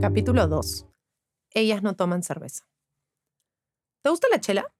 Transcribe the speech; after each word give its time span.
Capítulo 0.00 0.46
2. 0.46 0.86
Ellas 1.54 1.82
no 1.82 1.96
toman 1.96 2.22
cerveza. 2.22 2.68
¿Te 4.02 4.10
gusta 4.10 4.28
la 4.30 4.40
chela? 4.40 4.72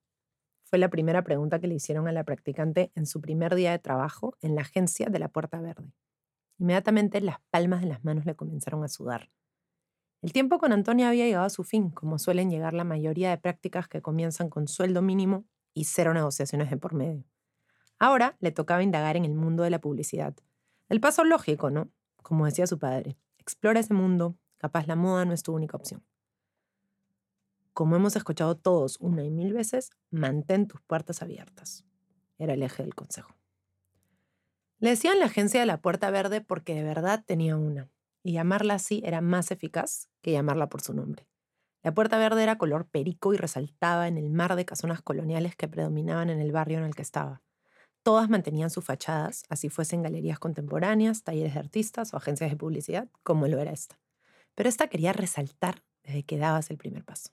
Fue 0.65 0.79
la 0.79 0.91
primera 0.91 1.25
pregunta 1.25 1.59
que 1.59 1.67
le 1.67 1.75
hicieron 1.75 2.07
a 2.07 2.13
la 2.13 2.25
practicante 2.25 2.93
en 2.95 3.07
su 3.07 3.23
primer 3.23 3.55
día 3.55 3.71
de 3.71 3.79
trabajo 3.79 4.37
en 4.41 4.55
la 4.55 4.61
agencia 4.61 5.09
de 5.09 5.19
la 5.19 5.29
Puerta 5.29 5.61
Verde. 5.61 5.91
Inmediatamente 6.59 7.21
las 7.23 7.39
palmas 7.51 7.81
de 7.81 7.87
las 7.87 8.05
manos 8.05 8.27
le 8.27 8.37
comenzaron 8.37 8.85
a 8.85 8.89
sudar. 8.89 9.31
El 10.21 10.33
tiempo 10.33 10.59
con 10.59 10.73
Antonia 10.73 11.09
había 11.09 11.25
llegado 11.25 11.47
a 11.47 11.51
su 11.51 11.65
fin, 11.65 11.91
como 11.91 12.19
suelen 12.19 12.51
llegar 12.51 12.75
la 12.75 12.85
mayoría 12.85 13.31
de 13.31 13.39
prácticas 13.39 13.89
que 13.89 14.03
comienzan 14.03 14.51
con 14.51 14.69
sueldo 14.69 15.01
mínimo 15.01 15.47
y 15.73 15.85
cero 15.85 16.13
negociaciones 16.13 16.69
de 16.69 16.77
por 16.77 16.95
medio. 16.95 17.25
Ahora 17.99 18.37
le 18.41 18.53
tocaba 18.53 18.83
indagar 18.83 19.17
en 19.17 19.25
el 19.25 19.35
mundo 19.35 19.63
de 19.63 19.71
la 19.71 19.81
publicidad. 19.81 20.37
El 20.89 21.01
paso 21.01 21.25
lógico, 21.25 21.71
¿no? 21.71 21.91
Como 22.23 22.45
decía 22.45 22.67
su 22.67 22.79
padre. 22.79 23.17
Explora 23.39 23.81
ese 23.81 23.95
mundo, 23.95 24.37
capaz 24.59 24.87
la 24.87 24.97
moda 24.97 25.25
no 25.25 25.33
es 25.33 25.43
tu 25.43 25.55
única 25.55 25.77
opción. 25.77 26.05
Como 27.73 27.97
hemos 27.97 28.17
escuchado 28.17 28.57
todos 28.57 28.97
una 29.01 29.23
y 29.23 29.31
mil 29.31 29.53
veces, 29.53 29.91
mantén 30.11 30.67
tus 30.67 30.81
puertas 30.81 31.21
abiertas. 31.21 31.85
Era 32.39 32.55
el 32.55 32.63
eje 32.63 32.83
del 32.83 32.95
consejo. 32.95 33.35
Le 34.79 34.91
decían 34.91 35.19
la 35.19 35.27
agencia 35.27 35.61
de 35.61 35.67
la 35.67 35.81
Puerta 35.81 36.11
Verde 36.11 36.41
porque 36.41 36.75
de 36.75 36.83
verdad 36.83 37.25
tenía 37.27 37.57
una, 37.57 37.91
y 38.23 38.33
llamarla 38.33 38.75
así 38.75 39.03
era 39.05 39.21
más 39.21 39.51
eficaz 39.51 40.09
que 40.21 40.33
llamarla 40.33 40.69
por 40.69 40.83
su 40.83 40.93
nombre. 40.95 41.27
La 41.83 41.95
Puerta 41.95 42.19
Verde 42.19 42.43
era 42.43 42.59
color 42.59 42.87
perico 42.87 43.33
y 43.33 43.37
resaltaba 43.37 44.09
en 44.09 44.19
el 44.19 44.31
mar 44.31 44.57
de 44.57 44.65
casonas 44.65 45.03
coloniales 45.03 45.55
que 45.55 45.69
predominaban 45.69 46.31
en 46.31 46.41
el 46.41 46.53
barrio 46.53 46.79
en 46.79 46.85
el 46.85 46.95
que 46.95 47.03
estaba. 47.03 47.43
Todas 48.03 48.29
mantenían 48.29 48.71
sus 48.71 48.85
fachadas, 48.85 49.45
así 49.49 49.69
fuesen 49.69 50.03
galerías 50.03 50.39
contemporáneas, 50.39 51.23
talleres 51.23 51.55
de 51.55 51.61
artistas 51.61 52.13
o 52.13 52.17
agencias 52.17 52.51
de 52.51 52.57
publicidad, 52.57 53.09
como 53.23 53.47
lo 53.49 53.59
era 53.59 53.73
esta. 53.73 53.99
Pero 54.57 54.69
esta 54.69 54.89
quería 54.89 55.13
resaltar 55.13 55.85
desde 56.03 56.25
que 56.25 56.39
dabas 56.39 56.71
el 56.71 56.79
primer 56.79 57.05
paso. 57.05 57.31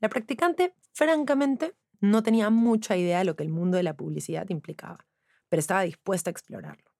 La 0.00 0.10
practicante, 0.10 0.74
francamente, 0.92 1.74
no 2.00 2.22
tenía 2.22 2.50
mucha 2.50 2.98
idea 2.98 3.20
de 3.20 3.24
lo 3.24 3.36
que 3.36 3.44
el 3.44 3.48
mundo 3.48 3.78
de 3.78 3.82
la 3.82 3.96
publicidad 3.96 4.46
implicaba, 4.50 5.06
pero 5.48 5.60
estaba 5.60 5.80
dispuesta 5.80 6.28
a 6.28 6.32
explorarlo. 6.32 6.92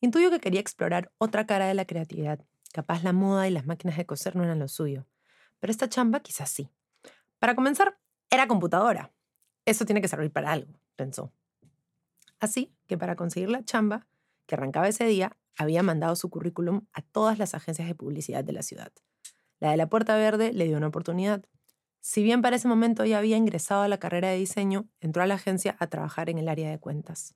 Intuyo 0.00 0.30
que 0.30 0.40
quería 0.40 0.60
explorar 0.60 1.12
otra 1.18 1.46
cara 1.46 1.68
de 1.68 1.74
la 1.74 1.84
creatividad. 1.84 2.40
Capaz 2.72 3.04
la 3.04 3.12
moda 3.12 3.46
y 3.46 3.50
las 3.50 3.66
máquinas 3.66 3.96
de 3.96 4.06
coser 4.06 4.34
no 4.34 4.42
eran 4.42 4.58
lo 4.58 4.66
suyo, 4.66 5.06
pero 5.60 5.70
esta 5.70 5.88
chamba 5.88 6.20
quizás 6.20 6.50
sí. 6.50 6.68
Para 7.38 7.54
comenzar, 7.54 7.98
era 8.30 8.48
computadora. 8.48 9.12
Eso 9.64 9.84
tiene 9.84 10.00
que 10.00 10.08
servir 10.08 10.32
para 10.32 10.52
algo, 10.52 10.72
pensó. 10.96 11.32
Así 12.38 12.74
que 12.86 12.96
para 12.96 13.14
conseguir 13.14 13.50
la 13.50 13.64
chamba, 13.64 14.06
que 14.46 14.54
arrancaba 14.54 14.88
ese 14.88 15.04
día, 15.04 15.36
había 15.56 15.82
mandado 15.82 16.16
su 16.16 16.30
currículum 16.30 16.86
a 16.92 17.02
todas 17.02 17.38
las 17.38 17.54
agencias 17.54 17.88
de 17.88 17.94
publicidad 17.94 18.44
de 18.44 18.52
la 18.52 18.62
ciudad. 18.62 18.92
La 19.58 19.70
de 19.70 19.76
la 19.76 19.88
Puerta 19.88 20.16
Verde 20.16 20.52
le 20.52 20.66
dio 20.66 20.76
una 20.76 20.88
oportunidad. 20.88 21.44
Si 22.00 22.22
bien 22.22 22.40
para 22.40 22.56
ese 22.56 22.68
momento 22.68 23.04
ya 23.04 23.18
había 23.18 23.36
ingresado 23.36 23.82
a 23.82 23.88
la 23.88 23.98
carrera 23.98 24.28
de 24.28 24.38
diseño, 24.38 24.88
entró 25.00 25.22
a 25.22 25.26
la 25.26 25.34
agencia 25.34 25.76
a 25.78 25.86
trabajar 25.88 26.30
en 26.30 26.38
el 26.38 26.48
área 26.48 26.70
de 26.70 26.78
cuentas. 26.78 27.34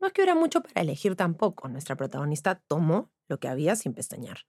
No 0.00 0.06
es 0.06 0.12
que 0.12 0.20
hubiera 0.20 0.38
mucho 0.38 0.62
para 0.62 0.82
elegir 0.82 1.16
tampoco. 1.16 1.68
Nuestra 1.68 1.96
protagonista 1.96 2.62
tomó 2.66 3.10
lo 3.28 3.40
que 3.40 3.48
había 3.48 3.76
sin 3.76 3.94
pestañear. 3.94 4.40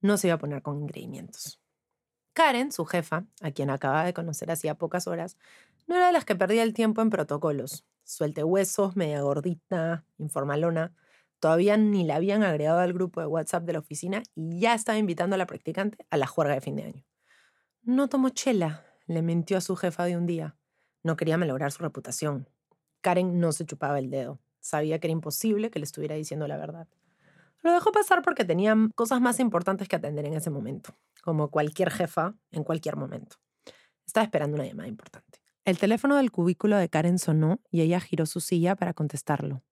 No 0.00 0.16
se 0.16 0.26
iba 0.28 0.34
a 0.34 0.38
poner 0.38 0.62
con 0.62 0.80
ingredientes. 0.80 1.60
Karen, 2.32 2.72
su 2.72 2.84
jefa, 2.84 3.26
a 3.42 3.52
quien 3.52 3.70
acababa 3.70 4.04
de 4.04 4.14
conocer 4.14 4.50
hacía 4.50 4.74
pocas 4.74 5.06
horas, 5.06 5.36
no 5.86 5.94
era 5.94 6.08
de 6.08 6.12
las 6.12 6.24
que 6.24 6.34
perdía 6.34 6.64
el 6.64 6.74
tiempo 6.74 7.00
en 7.00 7.10
protocolos 7.10 7.84
suelte 8.04 8.44
huesos, 8.44 8.96
media 8.96 9.22
gordita, 9.22 10.04
informalona. 10.18 10.94
Todavía 11.40 11.76
ni 11.76 12.04
la 12.04 12.16
habían 12.16 12.42
agregado 12.42 12.80
al 12.80 12.92
grupo 12.92 13.20
de 13.20 13.26
WhatsApp 13.26 13.64
de 13.64 13.74
la 13.74 13.78
oficina 13.80 14.22
y 14.34 14.60
ya 14.60 14.74
estaba 14.74 14.98
invitando 14.98 15.34
a 15.34 15.38
la 15.38 15.46
practicante 15.46 15.98
a 16.10 16.16
la 16.16 16.26
juerga 16.26 16.54
de 16.54 16.60
fin 16.60 16.76
de 16.76 16.84
año. 16.84 17.04
No 17.82 18.08
tomo 18.08 18.30
chela, 18.30 18.84
le 19.06 19.22
mintió 19.22 19.58
a 19.58 19.60
su 19.60 19.76
jefa 19.76 20.04
de 20.04 20.16
un 20.16 20.26
día. 20.26 20.56
No 21.02 21.16
quería 21.16 21.36
malograr 21.36 21.70
su 21.70 21.82
reputación. 21.82 22.48
Karen 23.02 23.38
no 23.38 23.52
se 23.52 23.66
chupaba 23.66 23.98
el 23.98 24.08
dedo. 24.08 24.40
Sabía 24.60 24.98
que 24.98 25.08
era 25.08 25.12
imposible 25.12 25.70
que 25.70 25.78
le 25.78 25.84
estuviera 25.84 26.14
diciendo 26.14 26.48
la 26.48 26.56
verdad. 26.56 26.88
Lo 27.62 27.72
dejó 27.72 27.92
pasar 27.92 28.22
porque 28.22 28.44
tenía 28.44 28.74
cosas 28.94 29.20
más 29.20 29.40
importantes 29.40 29.88
que 29.88 29.96
atender 29.96 30.24
en 30.24 30.34
ese 30.34 30.50
momento, 30.50 30.96
como 31.22 31.50
cualquier 31.50 31.90
jefa 31.90 32.34
en 32.50 32.64
cualquier 32.64 32.96
momento. 32.96 33.36
Estaba 34.06 34.24
esperando 34.24 34.56
una 34.56 34.66
llamada 34.66 34.88
importante. 34.88 35.40
El 35.64 35.78
teléfono 35.78 36.16
del 36.16 36.30
cubículo 36.30 36.76
de 36.76 36.88
Karen 36.88 37.18
sonó 37.18 37.60
y 37.70 37.80
ella 37.80 38.00
giró 38.00 38.26
su 38.26 38.40
silla 38.40 38.76
para 38.76 38.92
contestarlo. 38.92 39.62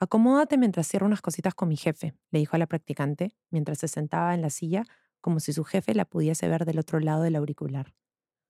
Acomódate 0.00 0.58
mientras 0.58 0.86
cierro 0.86 1.06
unas 1.06 1.20
cositas 1.20 1.54
con 1.54 1.68
mi 1.68 1.76
jefe, 1.76 2.14
le 2.30 2.38
dijo 2.38 2.54
a 2.54 2.58
la 2.58 2.68
practicante, 2.68 3.34
mientras 3.50 3.78
se 3.78 3.88
sentaba 3.88 4.34
en 4.34 4.42
la 4.42 4.50
silla 4.50 4.84
como 5.20 5.40
si 5.40 5.52
su 5.52 5.64
jefe 5.64 5.92
la 5.94 6.04
pudiese 6.04 6.48
ver 6.48 6.64
del 6.64 6.78
otro 6.78 7.00
lado 7.00 7.22
del 7.22 7.34
auricular. 7.34 7.94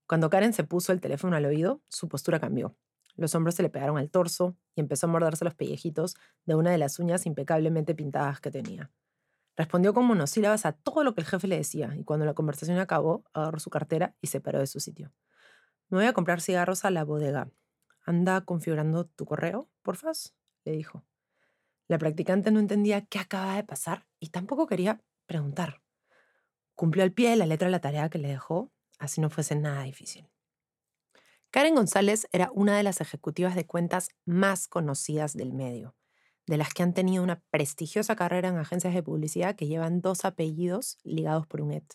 Cuando 0.06 0.28
Karen 0.28 0.52
se 0.52 0.64
puso 0.64 0.92
el 0.92 1.00
teléfono 1.00 1.36
al 1.36 1.46
oído, 1.46 1.82
su 1.88 2.08
postura 2.08 2.38
cambió. 2.38 2.76
Los 3.16 3.34
hombros 3.34 3.54
se 3.54 3.62
le 3.62 3.70
pegaron 3.70 3.98
al 3.98 4.10
torso 4.10 4.56
y 4.74 4.80
empezó 4.80 5.06
a 5.06 5.10
morderse 5.10 5.44
los 5.44 5.54
pellejitos 5.54 6.16
de 6.44 6.54
una 6.54 6.70
de 6.70 6.78
las 6.78 6.98
uñas 6.98 7.26
impecablemente 7.26 7.94
pintadas 7.94 8.40
que 8.40 8.50
tenía. 8.50 8.90
Respondió 9.56 9.92
con 9.92 10.04
monosílabas 10.04 10.66
a 10.66 10.72
todo 10.72 11.02
lo 11.02 11.14
que 11.14 11.22
el 11.22 11.26
jefe 11.26 11.48
le 11.48 11.56
decía 11.56 11.94
y 11.96 12.04
cuando 12.04 12.26
la 12.26 12.34
conversación 12.34 12.78
acabó, 12.78 13.24
agarró 13.32 13.58
su 13.58 13.70
cartera 13.70 14.14
y 14.20 14.28
se 14.28 14.40
paró 14.40 14.60
de 14.60 14.66
su 14.66 14.80
sitio. 14.80 15.12
Me 15.88 15.98
voy 15.98 16.06
a 16.06 16.12
comprar 16.12 16.40
cigarros 16.40 16.84
a 16.84 16.90
la 16.90 17.04
bodega. 17.04 17.50
Anda 18.04 18.42
configurando 18.42 19.06
tu 19.06 19.24
correo, 19.24 19.68
porfas, 19.82 20.36
le 20.64 20.72
dijo. 20.72 21.02
La 21.88 21.98
practicante 21.98 22.50
no 22.50 22.60
entendía 22.60 23.06
qué 23.06 23.18
acaba 23.18 23.56
de 23.56 23.64
pasar 23.64 24.06
y 24.20 24.28
tampoco 24.28 24.66
quería 24.66 25.02
preguntar. 25.26 25.82
Cumplió 26.74 27.02
al 27.02 27.12
pie 27.12 27.30
de 27.30 27.36
la 27.36 27.46
letra 27.46 27.70
la 27.70 27.80
tarea 27.80 28.10
que 28.10 28.18
le 28.18 28.28
dejó, 28.28 28.70
así 28.98 29.22
no 29.22 29.30
fuese 29.30 29.56
nada 29.56 29.82
difícil. 29.84 30.28
Karen 31.50 31.74
González 31.74 32.28
era 32.30 32.50
una 32.52 32.76
de 32.76 32.82
las 32.82 33.00
ejecutivas 33.00 33.54
de 33.54 33.66
cuentas 33.66 34.10
más 34.26 34.68
conocidas 34.68 35.32
del 35.32 35.54
medio, 35.54 35.96
de 36.46 36.58
las 36.58 36.74
que 36.74 36.82
han 36.82 36.92
tenido 36.92 37.24
una 37.24 37.42
prestigiosa 37.50 38.16
carrera 38.16 38.48
en 38.50 38.58
agencias 38.58 38.92
de 38.92 39.02
publicidad 39.02 39.56
que 39.56 39.66
llevan 39.66 40.02
dos 40.02 40.26
apellidos 40.26 40.98
ligados 41.04 41.46
por 41.46 41.62
un 41.62 41.72
ET. 41.72 41.94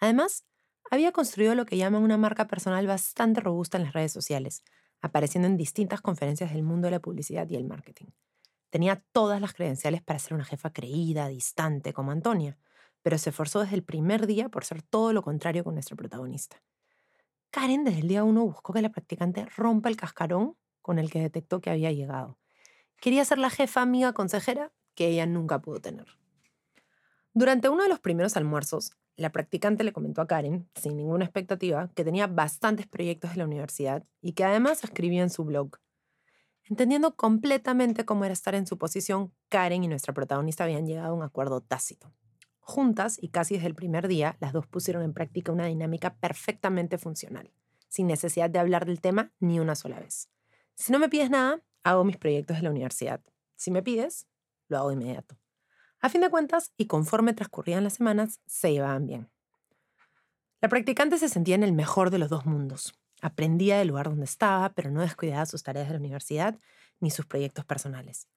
Además, 0.00 0.44
había 0.90 1.12
construido 1.12 1.54
lo 1.54 1.66
que 1.66 1.76
llaman 1.76 2.02
una 2.02 2.16
marca 2.16 2.48
personal 2.48 2.84
bastante 2.88 3.40
robusta 3.40 3.78
en 3.78 3.84
las 3.84 3.92
redes 3.92 4.12
sociales, 4.12 4.64
apareciendo 5.00 5.46
en 5.46 5.56
distintas 5.56 6.00
conferencias 6.00 6.52
del 6.52 6.64
mundo 6.64 6.86
de 6.86 6.92
la 6.92 7.00
publicidad 7.00 7.48
y 7.48 7.54
el 7.54 7.64
marketing. 7.64 8.08
Tenía 8.70 9.02
todas 9.12 9.40
las 9.40 9.52
credenciales 9.52 10.02
para 10.02 10.18
ser 10.18 10.34
una 10.34 10.44
jefa 10.44 10.72
creída, 10.72 11.28
distante, 11.28 11.92
como 11.92 12.12
Antonia, 12.12 12.56
pero 13.02 13.18
se 13.18 13.30
esforzó 13.30 13.60
desde 13.60 13.74
el 13.76 13.82
primer 13.82 14.26
día 14.26 14.48
por 14.48 14.64
ser 14.64 14.82
todo 14.82 15.12
lo 15.12 15.22
contrario 15.22 15.64
con 15.64 15.74
nuestro 15.74 15.96
protagonista. 15.96 16.62
Karen 17.50 17.84
desde 17.84 18.00
el 18.00 18.08
día 18.08 18.22
uno 18.22 18.44
buscó 18.44 18.72
que 18.72 18.82
la 18.82 18.90
practicante 18.90 19.44
rompa 19.56 19.88
el 19.88 19.96
cascarón 19.96 20.56
con 20.82 20.98
el 20.98 21.10
que 21.10 21.20
detectó 21.20 21.60
que 21.60 21.70
había 21.70 21.90
llegado. 21.90 22.38
Quería 23.00 23.24
ser 23.24 23.38
la 23.38 23.50
jefa 23.50 23.82
amiga 23.82 24.12
consejera 24.12 24.72
que 24.94 25.08
ella 25.08 25.26
nunca 25.26 25.60
pudo 25.60 25.80
tener. 25.80 26.06
Durante 27.32 27.68
uno 27.68 27.82
de 27.82 27.88
los 27.88 28.00
primeros 28.00 28.36
almuerzos, 28.36 28.92
la 29.16 29.32
practicante 29.32 29.84
le 29.84 29.92
comentó 29.92 30.20
a 30.20 30.26
Karen, 30.26 30.68
sin 30.74 30.96
ninguna 30.96 31.24
expectativa, 31.24 31.90
que 31.94 32.04
tenía 32.04 32.26
bastantes 32.26 32.86
proyectos 32.86 33.32
de 33.32 33.36
la 33.38 33.44
universidad 33.44 34.04
y 34.20 34.32
que 34.32 34.44
además 34.44 34.84
escribía 34.84 35.22
en 35.22 35.30
su 35.30 35.44
blog. 35.44 35.78
Entendiendo 36.70 37.16
completamente 37.16 38.04
cómo 38.04 38.24
era 38.24 38.32
estar 38.32 38.54
en 38.54 38.64
su 38.64 38.78
posición, 38.78 39.34
Karen 39.48 39.82
y 39.82 39.88
nuestra 39.88 40.14
protagonista 40.14 40.62
habían 40.62 40.86
llegado 40.86 41.10
a 41.10 41.16
un 41.16 41.24
acuerdo 41.24 41.60
tácito. 41.60 42.12
Juntas 42.60 43.18
y 43.20 43.30
casi 43.30 43.54
desde 43.54 43.66
el 43.66 43.74
primer 43.74 44.06
día, 44.06 44.36
las 44.38 44.52
dos 44.52 44.68
pusieron 44.68 45.02
en 45.02 45.12
práctica 45.12 45.50
una 45.50 45.66
dinámica 45.66 46.14
perfectamente 46.14 46.96
funcional, 46.96 47.52
sin 47.88 48.06
necesidad 48.06 48.50
de 48.50 48.60
hablar 48.60 48.86
del 48.86 49.00
tema 49.00 49.32
ni 49.40 49.58
una 49.58 49.74
sola 49.74 49.98
vez. 49.98 50.30
Si 50.76 50.92
no 50.92 51.00
me 51.00 51.08
pides 51.08 51.28
nada, 51.28 51.60
hago 51.82 52.04
mis 52.04 52.18
proyectos 52.18 52.58
de 52.58 52.62
la 52.62 52.70
universidad. 52.70 53.20
Si 53.56 53.72
me 53.72 53.82
pides, 53.82 54.28
lo 54.68 54.78
hago 54.78 54.90
de 54.90 54.94
inmediato. 54.94 55.36
A 55.98 56.08
fin 56.08 56.20
de 56.20 56.30
cuentas, 56.30 56.72
y 56.76 56.86
conforme 56.86 57.34
transcurrían 57.34 57.82
las 57.82 57.94
semanas, 57.94 58.40
se 58.46 58.72
llevaban 58.72 59.06
bien. 59.06 59.28
La 60.60 60.68
practicante 60.68 61.18
se 61.18 61.28
sentía 61.28 61.56
en 61.56 61.64
el 61.64 61.72
mejor 61.72 62.10
de 62.10 62.18
los 62.18 62.28
dos 62.28 62.46
mundos. 62.46 62.94
Aprendía 63.20 63.78
del 63.78 63.88
lugar 63.88 64.08
donde 64.08 64.24
estaba, 64.24 64.72
pero 64.74 64.90
no 64.90 65.00
descuidaba 65.00 65.46
sus 65.46 65.62
tareas 65.62 65.88
de 65.88 65.94
la 65.94 66.00
universidad 66.00 66.58
ni 67.00 67.10
sus 67.10 67.26
proyectos 67.26 67.64
personales. 67.64 68.28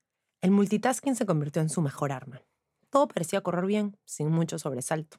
El 0.41 0.51
multitasking 0.51 1.15
se 1.15 1.25
convirtió 1.25 1.61
en 1.61 1.69
su 1.69 1.81
mejor 1.81 2.11
arma. 2.11 2.41
Todo 2.89 3.07
parecía 3.07 3.41
correr 3.41 3.65
bien, 3.65 3.97
sin 4.05 4.29
mucho 4.29 4.59
sobresalto. 4.59 5.17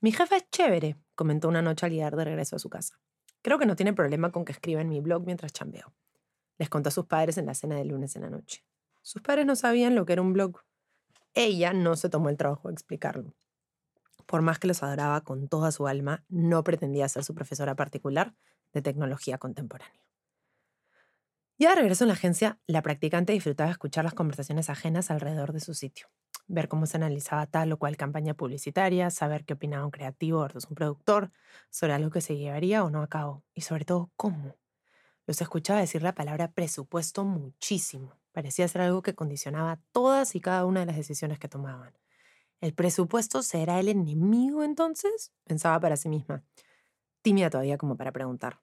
Mi 0.00 0.12
jefa 0.12 0.36
es 0.36 0.48
chévere, 0.50 0.96
comentó 1.14 1.48
una 1.48 1.62
noche 1.62 1.86
al 1.86 1.92
llegar 1.92 2.16
de 2.16 2.24
regreso 2.24 2.56
a 2.56 2.58
su 2.58 2.68
casa. 2.68 3.00
Creo 3.40 3.58
que 3.58 3.66
no 3.66 3.76
tiene 3.76 3.92
problema 3.92 4.30
con 4.30 4.44
que 4.44 4.52
escriba 4.52 4.80
en 4.80 4.88
mi 4.88 5.00
blog 5.00 5.24
mientras 5.24 5.52
chambeo. 5.52 5.94
Les 6.58 6.68
contó 6.68 6.88
a 6.88 6.92
sus 6.92 7.06
padres 7.06 7.38
en 7.38 7.46
la 7.46 7.54
cena 7.54 7.76
de 7.76 7.84
lunes 7.84 8.14
en 8.16 8.22
la 8.22 8.30
noche. 8.30 8.64
Sus 9.00 9.22
padres 9.22 9.46
no 9.46 9.56
sabían 9.56 9.94
lo 9.94 10.06
que 10.06 10.12
era 10.12 10.22
un 10.22 10.32
blog, 10.32 10.60
ella 11.34 11.72
no 11.72 11.96
se 11.96 12.10
tomó 12.10 12.28
el 12.28 12.36
trabajo 12.36 12.68
de 12.68 12.74
explicarlo. 12.74 13.34
Por 14.26 14.42
más 14.42 14.58
que 14.58 14.68
los 14.68 14.82
adoraba 14.82 15.22
con 15.22 15.48
toda 15.48 15.72
su 15.72 15.86
alma, 15.86 16.24
no 16.28 16.62
pretendía 16.62 17.08
ser 17.08 17.24
su 17.24 17.34
profesora 17.34 17.74
particular 17.74 18.34
de 18.72 18.82
tecnología 18.82 19.38
contemporánea. 19.38 20.02
Ya 21.58 21.70
de 21.70 21.76
regreso 21.76 22.04
en 22.04 22.08
la 22.08 22.14
agencia, 22.14 22.58
la 22.66 22.82
practicante 22.82 23.32
disfrutaba 23.32 23.70
escuchar 23.70 24.04
las 24.04 24.14
conversaciones 24.14 24.68
ajenas 24.70 25.10
alrededor 25.10 25.52
de 25.52 25.60
su 25.60 25.74
sitio. 25.74 26.08
ver 26.48 26.68
cómo 26.68 26.86
se 26.86 26.96
analizaba 26.96 27.46
tal 27.46 27.72
o 27.72 27.78
cual 27.78 27.96
campaña 27.96 28.34
publicitaria, 28.34 29.10
saber 29.10 29.44
qué 29.44 29.54
opinaba 29.54 29.84
un 29.84 29.90
creativo 29.92 30.40
versus 30.40 30.66
un 30.66 30.74
productor 30.74 31.30
sobre 31.70 31.94
algo 31.94 32.10
que 32.10 32.20
se 32.20 32.36
llevaría 32.36 32.84
o 32.84 32.90
no 32.90 33.00
a 33.02 33.06
cabo, 33.08 33.44
y 33.54 33.62
sobre 33.62 33.84
todo 33.84 34.10
cómo. 34.16 34.56
Los 35.26 35.40
escuchaba 35.40 35.80
decir 35.80 36.02
la 36.02 36.14
palabra 36.14 36.52
presupuesto 36.52 37.24
muchísimo. 37.24 38.18
Parecía 38.32 38.68
ser 38.68 38.82
algo 38.82 39.02
que 39.02 39.14
condicionaba 39.14 39.80
todas 39.92 40.34
y 40.34 40.40
cada 40.40 40.66
una 40.66 40.80
de 40.80 40.86
las 40.86 40.96
decisiones 40.96 41.38
que 41.38 41.48
tomaban. 41.48 41.94
¿El 42.60 42.74
presupuesto 42.74 43.42
será 43.42 43.80
el 43.80 43.88
enemigo 43.88 44.64
entonces? 44.64 45.32
pensaba 45.44 45.80
para 45.80 45.96
sí 45.96 46.08
misma, 46.08 46.44
tímida 47.22 47.50
todavía 47.50 47.78
como 47.78 47.96
para 47.96 48.12
preguntar. 48.12 48.60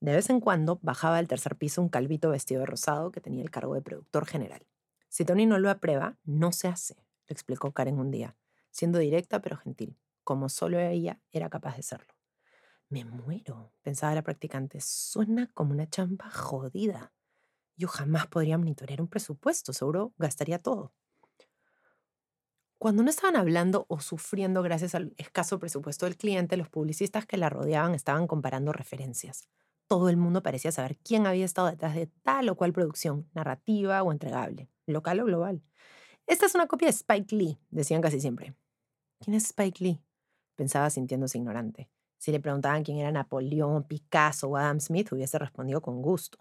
De 0.00 0.14
vez 0.14 0.30
en 0.30 0.40
cuando 0.40 0.78
bajaba 0.82 1.18
al 1.18 1.28
tercer 1.28 1.56
piso 1.56 1.82
un 1.82 1.90
calvito 1.90 2.30
vestido 2.30 2.60
de 2.60 2.66
rosado 2.66 3.12
que 3.12 3.20
tenía 3.20 3.42
el 3.42 3.50
cargo 3.50 3.74
de 3.74 3.82
productor 3.82 4.26
general. 4.26 4.66
Si 5.08 5.24
Tony 5.24 5.44
no 5.44 5.58
lo 5.58 5.68
aprueba, 5.68 6.18
no 6.24 6.52
se 6.52 6.68
hace, 6.68 6.94
le 7.28 7.34
explicó 7.34 7.72
Karen 7.72 7.98
un 7.98 8.10
día, 8.10 8.36
siendo 8.70 8.98
directa 8.98 9.42
pero 9.42 9.58
gentil, 9.58 9.98
como 10.24 10.48
solo 10.48 10.80
ella 10.80 11.20
era 11.30 11.50
capaz 11.50 11.76
de 11.76 11.82
serlo. 11.82 12.14
Me 12.88 13.04
muero, 13.04 13.72
pensaba 13.82 14.14
la 14.14 14.22
practicante, 14.22 14.80
suena 14.80 15.50
como 15.52 15.72
una 15.72 15.88
champa 15.88 16.30
jodida. 16.30 17.12
Yo 17.76 17.88
jamás 17.88 18.26
podría 18.26 18.58
monitorear 18.58 19.00
un 19.00 19.08
presupuesto, 19.08 19.72
seguro 19.72 20.14
gastaría 20.16 20.60
todo. 20.60 20.94
Cuando 22.80 23.02
no 23.02 23.10
estaban 23.10 23.36
hablando 23.36 23.84
o 23.90 24.00
sufriendo 24.00 24.62
gracias 24.62 24.94
al 24.94 25.12
escaso 25.18 25.58
presupuesto 25.58 26.06
del 26.06 26.16
cliente, 26.16 26.56
los 26.56 26.70
publicistas 26.70 27.26
que 27.26 27.36
la 27.36 27.50
rodeaban 27.50 27.94
estaban 27.94 28.26
comparando 28.26 28.72
referencias. 28.72 29.50
Todo 29.86 30.08
el 30.08 30.16
mundo 30.16 30.42
parecía 30.42 30.72
saber 30.72 30.96
quién 30.96 31.26
había 31.26 31.44
estado 31.44 31.68
detrás 31.68 31.94
de 31.94 32.06
tal 32.06 32.48
o 32.48 32.56
cual 32.56 32.72
producción, 32.72 33.28
narrativa 33.34 34.02
o 34.02 34.12
entregable 34.12 34.70
local 34.86 35.20
o 35.20 35.26
global. 35.26 35.62
Esta 36.26 36.46
es 36.46 36.54
una 36.54 36.68
copia 36.68 36.86
de 36.86 36.92
Spike 36.92 37.36
Lee, 37.36 37.58
decían 37.68 38.00
casi 38.00 38.18
siempre. 38.18 38.54
¿Quién 39.18 39.34
es 39.34 39.44
Spike 39.44 39.84
Lee? 39.84 40.00
Pensaba 40.56 40.88
sintiéndose 40.88 41.36
ignorante. 41.36 41.90
Si 42.16 42.32
le 42.32 42.40
preguntaban 42.40 42.82
quién 42.82 42.96
era 42.96 43.12
Napoleón, 43.12 43.84
Picasso 43.84 44.48
o 44.48 44.56
Adam 44.56 44.80
Smith, 44.80 45.12
hubiese 45.12 45.38
respondido 45.38 45.82
con 45.82 46.00
gusto. 46.00 46.38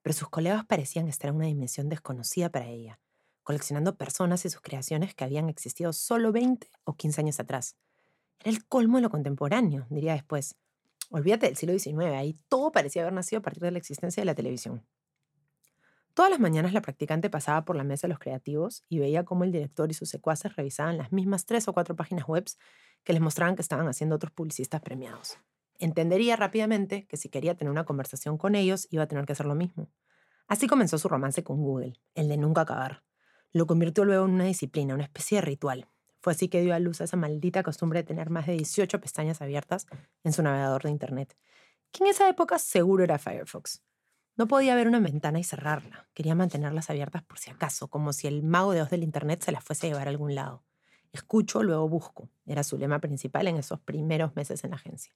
Pero 0.00 0.14
sus 0.14 0.30
colegas 0.30 0.64
parecían 0.64 1.06
estar 1.06 1.28
en 1.28 1.36
una 1.36 1.46
dimensión 1.48 1.90
desconocida 1.90 2.48
para 2.48 2.66
ella, 2.66 2.98
coleccionando 3.42 3.96
personas 3.96 4.44
y 4.44 4.50
sus 4.50 4.60
creaciones 4.60 5.14
que 5.14 5.24
habían 5.24 5.48
existido 5.48 5.92
solo 5.92 6.32
20 6.32 6.68
o 6.84 6.96
15 6.96 7.20
años 7.20 7.40
atrás. 7.40 7.76
Era 8.40 8.50
el 8.50 8.66
colmo 8.66 8.98
de 8.98 9.02
lo 9.02 9.10
contemporáneo, 9.10 9.86
diría 9.90 10.14
después. 10.14 10.56
Olvídate 11.10 11.46
del 11.46 11.56
siglo 11.56 11.78
XIX, 11.78 12.14
ahí 12.16 12.36
todo 12.48 12.72
parecía 12.72 13.02
haber 13.02 13.12
nacido 13.12 13.40
a 13.40 13.42
partir 13.42 13.62
de 13.62 13.70
la 13.70 13.78
existencia 13.78 14.20
de 14.20 14.24
la 14.24 14.34
televisión. 14.34 14.86
Todas 16.14 16.30
las 16.30 16.40
mañanas 16.40 16.74
la 16.74 16.82
practicante 16.82 17.30
pasaba 17.30 17.64
por 17.64 17.74
la 17.74 17.84
mesa 17.84 18.06
de 18.06 18.10
los 18.10 18.18
creativos 18.18 18.84
y 18.88 18.98
veía 18.98 19.24
cómo 19.24 19.44
el 19.44 19.52
director 19.52 19.90
y 19.90 19.94
sus 19.94 20.10
secuaces 20.10 20.56
revisaban 20.56 20.98
las 20.98 21.10
mismas 21.10 21.46
tres 21.46 21.68
o 21.68 21.72
cuatro 21.72 21.96
páginas 21.96 22.26
web 22.26 22.44
que 23.02 23.14
les 23.14 23.22
mostraban 23.22 23.56
que 23.56 23.62
estaban 23.62 23.88
haciendo 23.88 24.16
otros 24.16 24.32
publicistas 24.32 24.82
premiados. 24.82 25.38
Entendería 25.78 26.36
rápidamente 26.36 27.06
que 27.06 27.16
si 27.16 27.30
quería 27.30 27.56
tener 27.56 27.70
una 27.70 27.84
conversación 27.84 28.36
con 28.36 28.54
ellos 28.54 28.86
iba 28.90 29.04
a 29.04 29.08
tener 29.08 29.24
que 29.24 29.32
hacer 29.32 29.46
lo 29.46 29.54
mismo. 29.54 29.88
Así 30.48 30.66
comenzó 30.66 30.98
su 30.98 31.08
romance 31.08 31.42
con 31.42 31.62
Google, 31.62 31.94
el 32.14 32.28
de 32.28 32.36
nunca 32.36 32.60
acabar. 32.60 33.02
Lo 33.52 33.66
convirtió 33.66 34.04
luego 34.04 34.24
en 34.24 34.32
una 34.32 34.44
disciplina, 34.44 34.94
una 34.94 35.04
especie 35.04 35.36
de 35.36 35.42
ritual. 35.42 35.88
Fue 36.20 36.32
así 36.32 36.48
que 36.48 36.62
dio 36.62 36.74
a 36.74 36.78
luz 36.78 37.00
a 37.00 37.04
esa 37.04 37.16
maldita 37.16 37.62
costumbre 37.62 38.00
de 38.00 38.04
tener 38.04 38.30
más 38.30 38.46
de 38.46 38.52
18 38.52 39.00
pestañas 39.00 39.42
abiertas 39.42 39.86
en 40.24 40.32
su 40.32 40.42
navegador 40.42 40.84
de 40.84 40.90
Internet, 40.90 41.36
que 41.90 42.04
en 42.04 42.10
esa 42.10 42.28
época 42.28 42.58
seguro 42.58 43.04
era 43.04 43.18
Firefox. 43.18 43.82
No 44.36 44.48
podía 44.48 44.74
ver 44.74 44.88
una 44.88 45.00
ventana 45.00 45.38
y 45.38 45.44
cerrarla. 45.44 46.08
Quería 46.14 46.34
mantenerlas 46.34 46.88
abiertas 46.88 47.22
por 47.22 47.38
si 47.38 47.50
acaso, 47.50 47.88
como 47.88 48.14
si 48.14 48.28
el 48.28 48.42
mago 48.42 48.72
de 48.72 48.80
Oz 48.80 48.88
del 48.88 49.02
Internet 49.02 49.42
se 49.42 49.52
las 49.52 49.62
fuese 49.62 49.86
a 49.86 49.90
llevar 49.90 50.06
a 50.06 50.10
algún 50.10 50.34
lado. 50.34 50.64
Escucho, 51.12 51.62
luego 51.62 51.88
busco. 51.88 52.30
Era 52.46 52.64
su 52.64 52.78
lema 52.78 52.98
principal 53.00 53.46
en 53.46 53.56
esos 53.56 53.80
primeros 53.80 54.34
meses 54.34 54.64
en 54.64 54.70
la 54.70 54.76
agencia. 54.76 55.14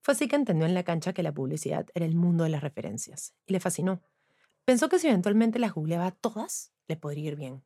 Fue 0.00 0.12
así 0.12 0.28
que 0.28 0.36
entendió 0.36 0.66
en 0.66 0.74
la 0.74 0.82
cancha 0.82 1.12
que 1.12 1.22
la 1.22 1.32
publicidad 1.32 1.86
era 1.94 2.06
el 2.06 2.14
mundo 2.14 2.44
de 2.44 2.50
las 2.50 2.62
referencias. 2.62 3.34
Y 3.44 3.52
le 3.52 3.60
fascinó. 3.60 4.00
Pensó 4.64 4.88
que 4.88 4.98
si 4.98 5.08
eventualmente 5.08 5.58
las 5.58 5.74
googleaba 5.74 6.10
todas, 6.12 6.72
le 6.88 6.96
podría 6.96 7.28
ir 7.28 7.36
bien. 7.36 7.62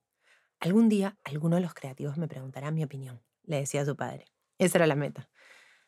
Algún 0.61 0.89
día, 0.89 1.17
alguno 1.25 1.57
de 1.57 1.63
los 1.63 1.75
creativos 1.75 2.17
me 2.17 2.27
preguntará 2.27 2.71
mi 2.71 2.83
opinión, 2.83 3.23
le 3.45 3.57
decía 3.57 3.83
a 3.83 3.85
su 3.85 3.97
padre. 3.97 4.25
Esa 4.59 4.79
era 4.79 4.87
la 4.87 4.97
meta. 4.97 5.29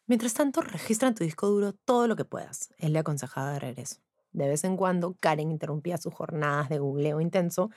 Mientras 0.06 0.34
tanto, 0.34 0.60
registra 0.60 1.08
en 1.08 1.14
tu 1.14 1.24
disco 1.24 1.48
duro 1.48 1.72
todo 1.72 2.06
lo 2.06 2.16
que 2.16 2.24
puedas. 2.24 2.72
Él 2.78 2.92
le 2.92 3.00
aconsejaba 3.00 3.52
de 3.52 3.58
regreso. 3.58 4.00
De 4.32 4.48
vez 4.48 4.62
en 4.64 4.76
cuando, 4.76 5.16
Karen 5.18 5.50
interrumpía 5.50 5.98
sus 5.98 6.14
jornadas 6.14 6.68
de 6.68 6.78
googleo 6.78 7.20
intenso 7.20 7.70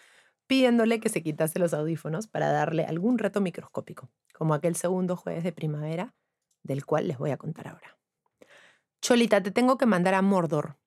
pidiéndole 0.46 1.00
que 1.00 1.10
se 1.10 1.24
quitase 1.24 1.58
los 1.58 1.74
audífonos 1.74 2.28
para 2.28 2.52
darle 2.52 2.86
algún 2.86 3.18
reto 3.18 3.42
microscópico, 3.42 4.10
como 4.34 4.54
aquel 4.54 4.76
segundo 4.76 5.16
jueves 5.16 5.44
de 5.44 5.52
primavera, 5.52 6.14
del 6.62 6.86
cual 6.86 7.08
les 7.08 7.18
voy 7.18 7.32
a 7.32 7.38
contar 7.38 7.68
ahora. 7.68 7.98
Cholita, 9.02 9.42
te 9.42 9.52
tengo 9.52 9.78
que 9.78 9.86
mandar 9.86 10.14
a 10.14 10.22
Mordor. 10.22 10.78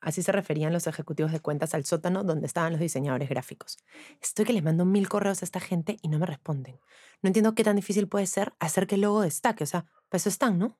Así 0.00 0.22
se 0.22 0.32
referían 0.32 0.72
los 0.72 0.86
ejecutivos 0.86 1.32
de 1.32 1.40
cuentas 1.40 1.74
al 1.74 1.84
sótano 1.84 2.22
donde 2.22 2.46
estaban 2.46 2.72
los 2.72 2.80
diseñadores 2.80 3.28
gráficos. 3.28 3.78
Estoy 4.20 4.44
que 4.44 4.52
les 4.52 4.62
mando 4.62 4.84
mil 4.84 5.08
correos 5.08 5.42
a 5.42 5.44
esta 5.44 5.60
gente 5.60 5.96
y 6.02 6.08
no 6.08 6.18
me 6.18 6.26
responden. 6.26 6.78
No 7.22 7.28
entiendo 7.28 7.54
qué 7.54 7.64
tan 7.64 7.76
difícil 7.76 8.08
puede 8.08 8.26
ser 8.26 8.52
hacer 8.60 8.86
que 8.86 8.96
el 8.96 9.02
logo 9.02 9.22
destaque. 9.22 9.64
O 9.64 9.66
sea, 9.66 9.86
pues 10.08 10.22
eso 10.22 10.28
están, 10.28 10.58
¿no? 10.58 10.78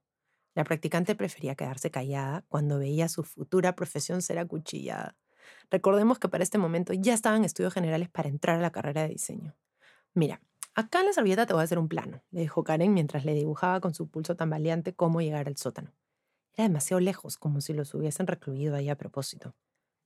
La 0.55 0.65
practicante 0.65 1.15
prefería 1.15 1.55
quedarse 1.55 1.91
callada 1.91 2.45
cuando 2.49 2.79
veía 2.79 3.09
su 3.09 3.25
futura 3.25 3.75
profesión 3.75 4.23
ser 4.23 4.39
acuchillada. 4.39 5.17
Recordemos 5.71 6.19
que 6.19 6.29
para 6.29 6.43
este 6.43 6.59
momento 6.59 6.93
ya 6.93 7.15
estaban 7.15 7.45
estudios 7.45 7.75
generales 7.75 8.09
para 8.09 8.29
entrar 8.29 8.59
a 8.59 8.63
la 8.63 8.71
carrera 8.71 9.03
de 9.03 9.09
diseño. 9.09 9.55
Mira, 10.15 10.41
acá 10.75 11.01
en 11.01 11.07
la 11.07 11.13
servilleta 11.13 11.47
te 11.47 11.53
voy 11.53 11.61
a 11.61 11.65
hacer 11.65 11.79
un 11.79 11.89
plano, 11.89 12.23
le 12.31 12.41
dijo 12.41 12.65
Karen 12.65 12.95
mientras 12.95 13.25
le 13.25 13.35
dibujaba 13.35 13.81
con 13.81 13.95
su 13.95 14.09
pulso 14.09 14.37
tambaleante 14.37 14.95
cómo 14.95 15.21
llegar 15.21 15.47
al 15.47 15.57
sótano. 15.57 15.93
Era 16.56 16.69
demasiado 16.69 17.00
lejos, 17.00 17.37
como 17.37 17.61
si 17.61 17.75
los 17.75 17.94
hubiesen 17.94 18.26
recluido 18.26 18.75
ahí 18.75 18.88
a 18.88 18.97
propósito. 18.97 19.55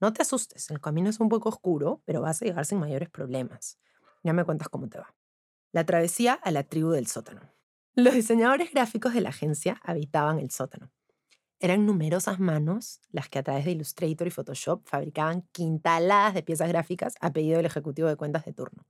No 0.01 0.13
te 0.13 0.23
asustes, 0.23 0.71
el 0.71 0.81
camino 0.81 1.09
es 1.09 1.21
un 1.21 1.29
poco 1.29 1.49
oscuro, 1.49 2.03
pero 2.05 2.23
vas 2.23 2.43
a 2.43 2.45
llegar 2.45 2.67
sin 2.67 2.79
mayores 2.79 3.09
problemas. 3.09 3.79
Ya 4.25 4.33
me 4.33 4.45
cuentas 4.45 4.69
cómo 4.69 4.89
te 4.89 4.99
va. 4.99 5.15
La 5.73 5.85
travesía 5.87 6.35
a 6.35 6.51
la 6.51 6.65
tribu 6.65 6.91
del 6.91 7.07
sótano. 7.07 7.43
Los 7.95 8.15
diseñadores 8.15 8.73
gráficos 8.73 9.15
de 9.15 9.21
la 9.21 9.29
agencia 9.29 9.81
habitaban 9.85 10.39
el 10.39 10.51
sótano. 10.51 10.91
Eran 11.61 11.87
numerosas 11.87 12.41
manos 12.41 13.01
las 13.11 13.29
que 13.29 13.39
a 13.39 13.43
través 13.43 13.67
de 13.67 13.73
Illustrator 13.73 14.27
y 14.27 14.31
Photoshop 14.31 14.83
fabricaban 14.87 15.43
quintaladas 15.53 16.35
de 16.35 16.43
piezas 16.43 16.69
gráficas 16.69 17.15
a 17.21 17.33
pedido 17.33 17.59
del 17.59 17.67
ejecutivo 17.67 18.09
de 18.09 18.17
cuentas 18.17 18.45
de 18.47 18.55
turno. 18.55 18.87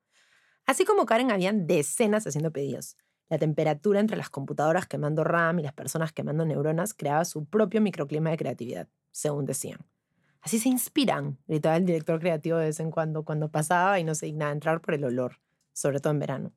Así 0.66 0.84
como 0.84 1.04
Karen, 1.04 1.32
habían 1.32 1.66
decenas 1.66 2.26
haciendo 2.26 2.52
pedidos. 2.52 2.96
La 3.30 3.38
temperatura 3.38 4.00
entre 4.00 4.16
las 4.16 4.28
computadoras 4.28 4.86
quemando 4.86 5.22
RAM 5.22 5.60
y 5.60 5.62
las 5.62 5.72
personas 5.72 6.12
quemando 6.12 6.44
neuronas 6.44 6.92
creaba 6.92 7.24
su 7.24 7.44
propio 7.44 7.80
microclima 7.80 8.30
de 8.30 8.36
creatividad, 8.36 8.88
según 9.12 9.46
decían. 9.46 9.78
Así 10.42 10.58
se 10.58 10.68
inspiran, 10.68 11.38
gritaba 11.46 11.76
el 11.76 11.86
director 11.86 12.18
creativo 12.18 12.58
de 12.58 12.66
vez 12.66 12.80
en 12.80 12.90
cuando, 12.90 13.24
cuando 13.24 13.48
pasaba 13.48 14.00
y 14.00 14.04
no 14.04 14.16
se 14.16 14.26
dignaba 14.26 14.50
entrar 14.50 14.80
por 14.80 14.94
el 14.94 15.04
olor, 15.04 15.38
sobre 15.72 16.00
todo 16.00 16.12
en 16.12 16.18
verano. 16.18 16.52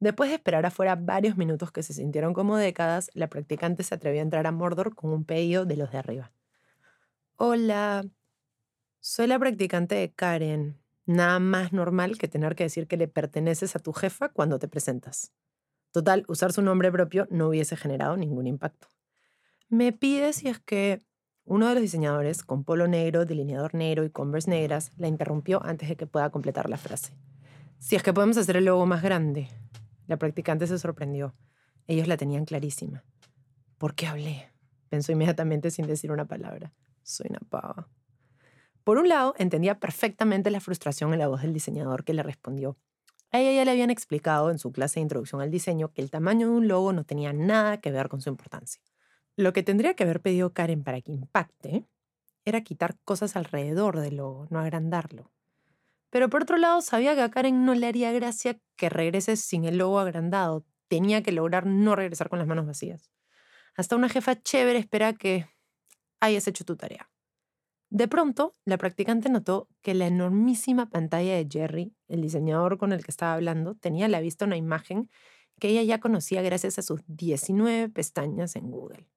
Después 0.00 0.30
de 0.30 0.36
esperar 0.36 0.66
afuera 0.66 0.96
varios 0.96 1.36
minutos 1.36 1.70
que 1.70 1.82
se 1.82 1.92
sintieron 1.92 2.34
como 2.34 2.56
décadas, 2.56 3.10
la 3.14 3.28
practicante 3.28 3.84
se 3.84 3.94
atrevió 3.94 4.20
a 4.20 4.24
entrar 4.24 4.46
a 4.46 4.52
Mordor 4.52 4.94
con 4.96 5.12
un 5.12 5.24
pedido 5.24 5.64
de 5.64 5.76
los 5.76 5.92
de 5.92 5.98
arriba. 5.98 6.32
Hola, 7.36 8.04
soy 8.98 9.28
la 9.28 9.38
practicante 9.38 9.94
de 9.94 10.12
Karen. 10.12 10.76
Nada 11.06 11.38
más 11.38 11.72
normal 11.72 12.18
que 12.18 12.28
tener 12.28 12.56
que 12.56 12.64
decir 12.64 12.88
que 12.88 12.96
le 12.96 13.08
perteneces 13.08 13.76
a 13.76 13.78
tu 13.78 13.92
jefa 13.92 14.30
cuando 14.30 14.58
te 14.58 14.68
presentas. 14.68 15.32
Total, 15.92 16.24
usar 16.28 16.52
su 16.52 16.62
nombre 16.62 16.92
propio 16.92 17.26
no 17.30 17.48
hubiese 17.48 17.76
generado 17.76 18.16
ningún 18.16 18.46
impacto. 18.46 18.88
Me 19.68 19.92
pide 19.92 20.32
si 20.32 20.48
es 20.48 20.58
que 20.60 21.00
uno 21.44 21.68
de 21.68 21.74
los 21.74 21.82
diseñadores, 21.82 22.44
con 22.44 22.64
polo 22.64 22.86
negro, 22.86 23.24
delineador 23.24 23.74
negro 23.74 24.04
y 24.04 24.10
converse 24.10 24.50
negras, 24.50 24.92
la 24.96 25.08
interrumpió 25.08 25.64
antes 25.64 25.88
de 25.88 25.96
que 25.96 26.06
pueda 26.06 26.30
completar 26.30 26.70
la 26.70 26.76
frase. 26.76 27.12
Si 27.78 27.96
es 27.96 28.02
que 28.02 28.12
podemos 28.12 28.36
hacer 28.36 28.56
el 28.56 28.66
logo 28.66 28.86
más 28.86 29.02
grande. 29.02 29.48
La 30.06 30.16
practicante 30.16 30.66
se 30.66 30.78
sorprendió. 30.78 31.34
Ellos 31.86 32.06
la 32.06 32.16
tenían 32.16 32.44
clarísima. 32.44 33.04
¿Por 33.78 33.94
qué 33.94 34.06
hablé? 34.06 34.52
Pensó 34.90 35.12
inmediatamente 35.12 35.70
sin 35.70 35.86
decir 35.86 36.12
una 36.12 36.26
palabra. 36.26 36.72
Soy 37.02 37.28
una 37.30 37.40
pava. 37.48 37.88
Por 38.84 38.98
un 38.98 39.08
lado, 39.08 39.34
entendía 39.38 39.80
perfectamente 39.80 40.50
la 40.50 40.60
frustración 40.60 41.12
en 41.12 41.18
la 41.20 41.28
voz 41.28 41.42
del 41.42 41.52
diseñador 41.52 42.04
que 42.04 42.14
le 42.14 42.22
respondió. 42.22 42.76
A 43.32 43.38
ella 43.38 43.52
ya 43.52 43.64
le 43.64 43.70
habían 43.70 43.90
explicado 43.90 44.50
en 44.50 44.58
su 44.58 44.72
clase 44.72 45.00
de 45.00 45.02
introducción 45.02 45.40
al 45.40 45.50
diseño 45.50 45.92
que 45.92 46.02
el 46.02 46.10
tamaño 46.10 46.48
de 46.48 46.54
un 46.54 46.68
logo 46.68 46.92
no 46.92 47.04
tenía 47.04 47.32
nada 47.32 47.80
que 47.80 47.92
ver 47.92 48.08
con 48.08 48.20
su 48.20 48.28
importancia. 48.28 48.82
Lo 49.36 49.52
que 49.52 49.62
tendría 49.62 49.94
que 49.94 50.02
haber 50.02 50.20
pedido 50.20 50.52
Karen 50.52 50.82
para 50.82 51.00
que 51.00 51.12
impacte 51.12 51.86
era 52.44 52.62
quitar 52.62 52.98
cosas 53.04 53.36
alrededor 53.36 54.00
del 54.00 54.16
logo, 54.16 54.46
no 54.50 54.58
agrandarlo. 54.58 55.30
Pero 56.10 56.28
por 56.28 56.42
otro 56.42 56.56
lado, 56.56 56.82
sabía 56.82 57.14
que 57.14 57.22
a 57.22 57.30
Karen 57.30 57.64
no 57.64 57.74
le 57.74 57.86
haría 57.86 58.10
gracia 58.12 58.58
que 58.76 58.88
regrese 58.88 59.36
sin 59.36 59.64
el 59.64 59.78
logo 59.78 60.00
agrandado. 60.00 60.64
Tenía 60.88 61.22
que 61.22 61.30
lograr 61.30 61.66
no 61.66 61.94
regresar 61.94 62.28
con 62.28 62.40
las 62.40 62.48
manos 62.48 62.66
vacías. 62.66 63.10
Hasta 63.76 63.94
una 63.96 64.08
jefa 64.08 64.40
chévere 64.42 64.80
espera 64.80 65.12
que 65.12 65.46
hayas 66.20 66.48
hecho 66.48 66.64
tu 66.64 66.76
tarea. 66.76 67.10
De 67.90 68.06
pronto, 68.06 68.54
la 68.64 68.78
practicante 68.78 69.28
notó 69.28 69.68
que 69.82 69.94
la 69.94 70.06
enormísima 70.06 70.88
pantalla 70.90 71.34
de 71.34 71.48
Jerry, 71.50 71.92
el 72.06 72.22
diseñador 72.22 72.78
con 72.78 72.92
el 72.92 73.04
que 73.04 73.10
estaba 73.10 73.34
hablando, 73.34 73.74
tenía 73.74 74.06
a 74.06 74.08
la 74.08 74.20
vista 74.20 74.44
una 74.44 74.56
imagen 74.56 75.10
que 75.58 75.68
ella 75.68 75.82
ya 75.82 75.98
conocía 75.98 76.40
gracias 76.40 76.78
a 76.78 76.82
sus 76.82 77.02
19 77.08 77.88
pestañas 77.88 78.54
en 78.54 78.70
Google. 78.70 79.08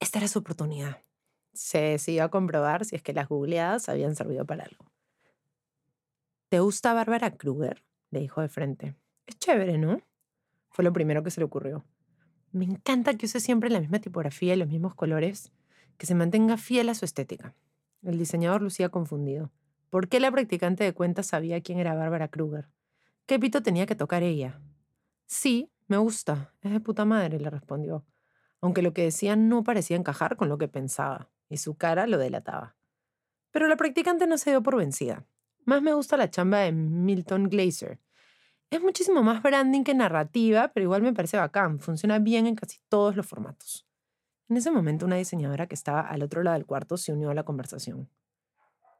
Esta 0.00 0.18
era 0.18 0.26
su 0.26 0.40
oportunidad. 0.40 1.04
Se 1.52 1.78
decidió 1.78 2.24
a 2.24 2.30
comprobar 2.30 2.84
si 2.84 2.96
es 2.96 3.02
que 3.02 3.12
las 3.12 3.28
googleadas 3.28 3.88
habían 3.88 4.16
servido 4.16 4.44
para 4.44 4.64
algo. 4.64 4.90
¿Te 6.48 6.58
gusta 6.58 6.92
Bárbara 6.92 7.36
Kruger? 7.36 7.84
le 8.10 8.20
dijo 8.20 8.40
de 8.40 8.48
frente. 8.48 8.96
Es 9.26 9.38
chévere, 9.38 9.78
¿no? 9.78 10.02
Fue 10.70 10.84
lo 10.84 10.92
primero 10.92 11.22
que 11.22 11.30
se 11.30 11.40
le 11.40 11.44
ocurrió. 11.44 11.84
Me 12.50 12.64
encanta 12.64 13.14
que 13.14 13.26
use 13.26 13.38
siempre 13.38 13.70
la 13.70 13.80
misma 13.80 14.00
tipografía 14.00 14.54
y 14.54 14.56
los 14.56 14.68
mismos 14.68 14.94
colores, 14.94 15.52
que 15.96 16.06
se 16.06 16.14
mantenga 16.16 16.56
fiel 16.56 16.88
a 16.88 16.94
su 16.94 17.04
estética. 17.04 17.54
El 18.02 18.18
diseñador 18.18 18.62
lucía 18.62 18.88
confundido. 18.88 19.52
¿Por 19.88 20.08
qué 20.08 20.18
la 20.18 20.32
practicante 20.32 20.82
de 20.82 20.92
cuentas 20.92 21.26
sabía 21.26 21.60
quién 21.60 21.78
era 21.78 21.94
Bárbara 21.94 22.26
Kruger? 22.26 22.68
¿Qué 23.26 23.38
pito 23.38 23.62
tenía 23.62 23.86
que 23.86 23.94
tocar 23.94 24.24
ella? 24.24 24.60
Sí, 25.26 25.70
me 25.86 25.98
gusta. 25.98 26.52
Es 26.62 26.72
de 26.72 26.80
puta 26.80 27.04
madre, 27.04 27.38
le 27.38 27.48
respondió, 27.48 28.04
aunque 28.60 28.82
lo 28.82 28.92
que 28.92 29.04
decía 29.04 29.36
no 29.36 29.62
parecía 29.62 29.96
encajar 29.96 30.36
con 30.36 30.48
lo 30.48 30.58
que 30.58 30.66
pensaba, 30.66 31.30
y 31.48 31.58
su 31.58 31.76
cara 31.76 32.08
lo 32.08 32.18
delataba. 32.18 32.74
Pero 33.52 33.68
la 33.68 33.76
practicante 33.76 34.26
no 34.26 34.36
se 34.36 34.50
dio 34.50 34.62
por 34.64 34.76
vencida. 34.76 35.24
Más 35.64 35.80
me 35.80 35.94
gusta 35.94 36.16
la 36.16 36.28
chamba 36.28 36.58
de 36.58 36.72
Milton 36.72 37.48
Glaser. 37.48 38.00
Es 38.70 38.82
muchísimo 38.82 39.22
más 39.22 39.42
branding 39.42 39.84
que 39.84 39.94
narrativa, 39.94 40.72
pero 40.74 40.84
igual 40.84 41.02
me 41.02 41.12
parece 41.12 41.36
bacán. 41.36 41.78
Funciona 41.78 42.18
bien 42.18 42.46
en 42.48 42.56
casi 42.56 42.78
todos 42.88 43.14
los 43.14 43.26
formatos. 43.26 43.86
En 44.48 44.56
ese 44.56 44.70
momento 44.70 45.06
una 45.06 45.16
diseñadora 45.16 45.66
que 45.66 45.74
estaba 45.74 46.00
al 46.00 46.22
otro 46.22 46.42
lado 46.42 46.54
del 46.54 46.66
cuarto 46.66 46.96
se 46.96 47.12
unió 47.12 47.30
a 47.30 47.34
la 47.34 47.44
conversación. 47.44 48.08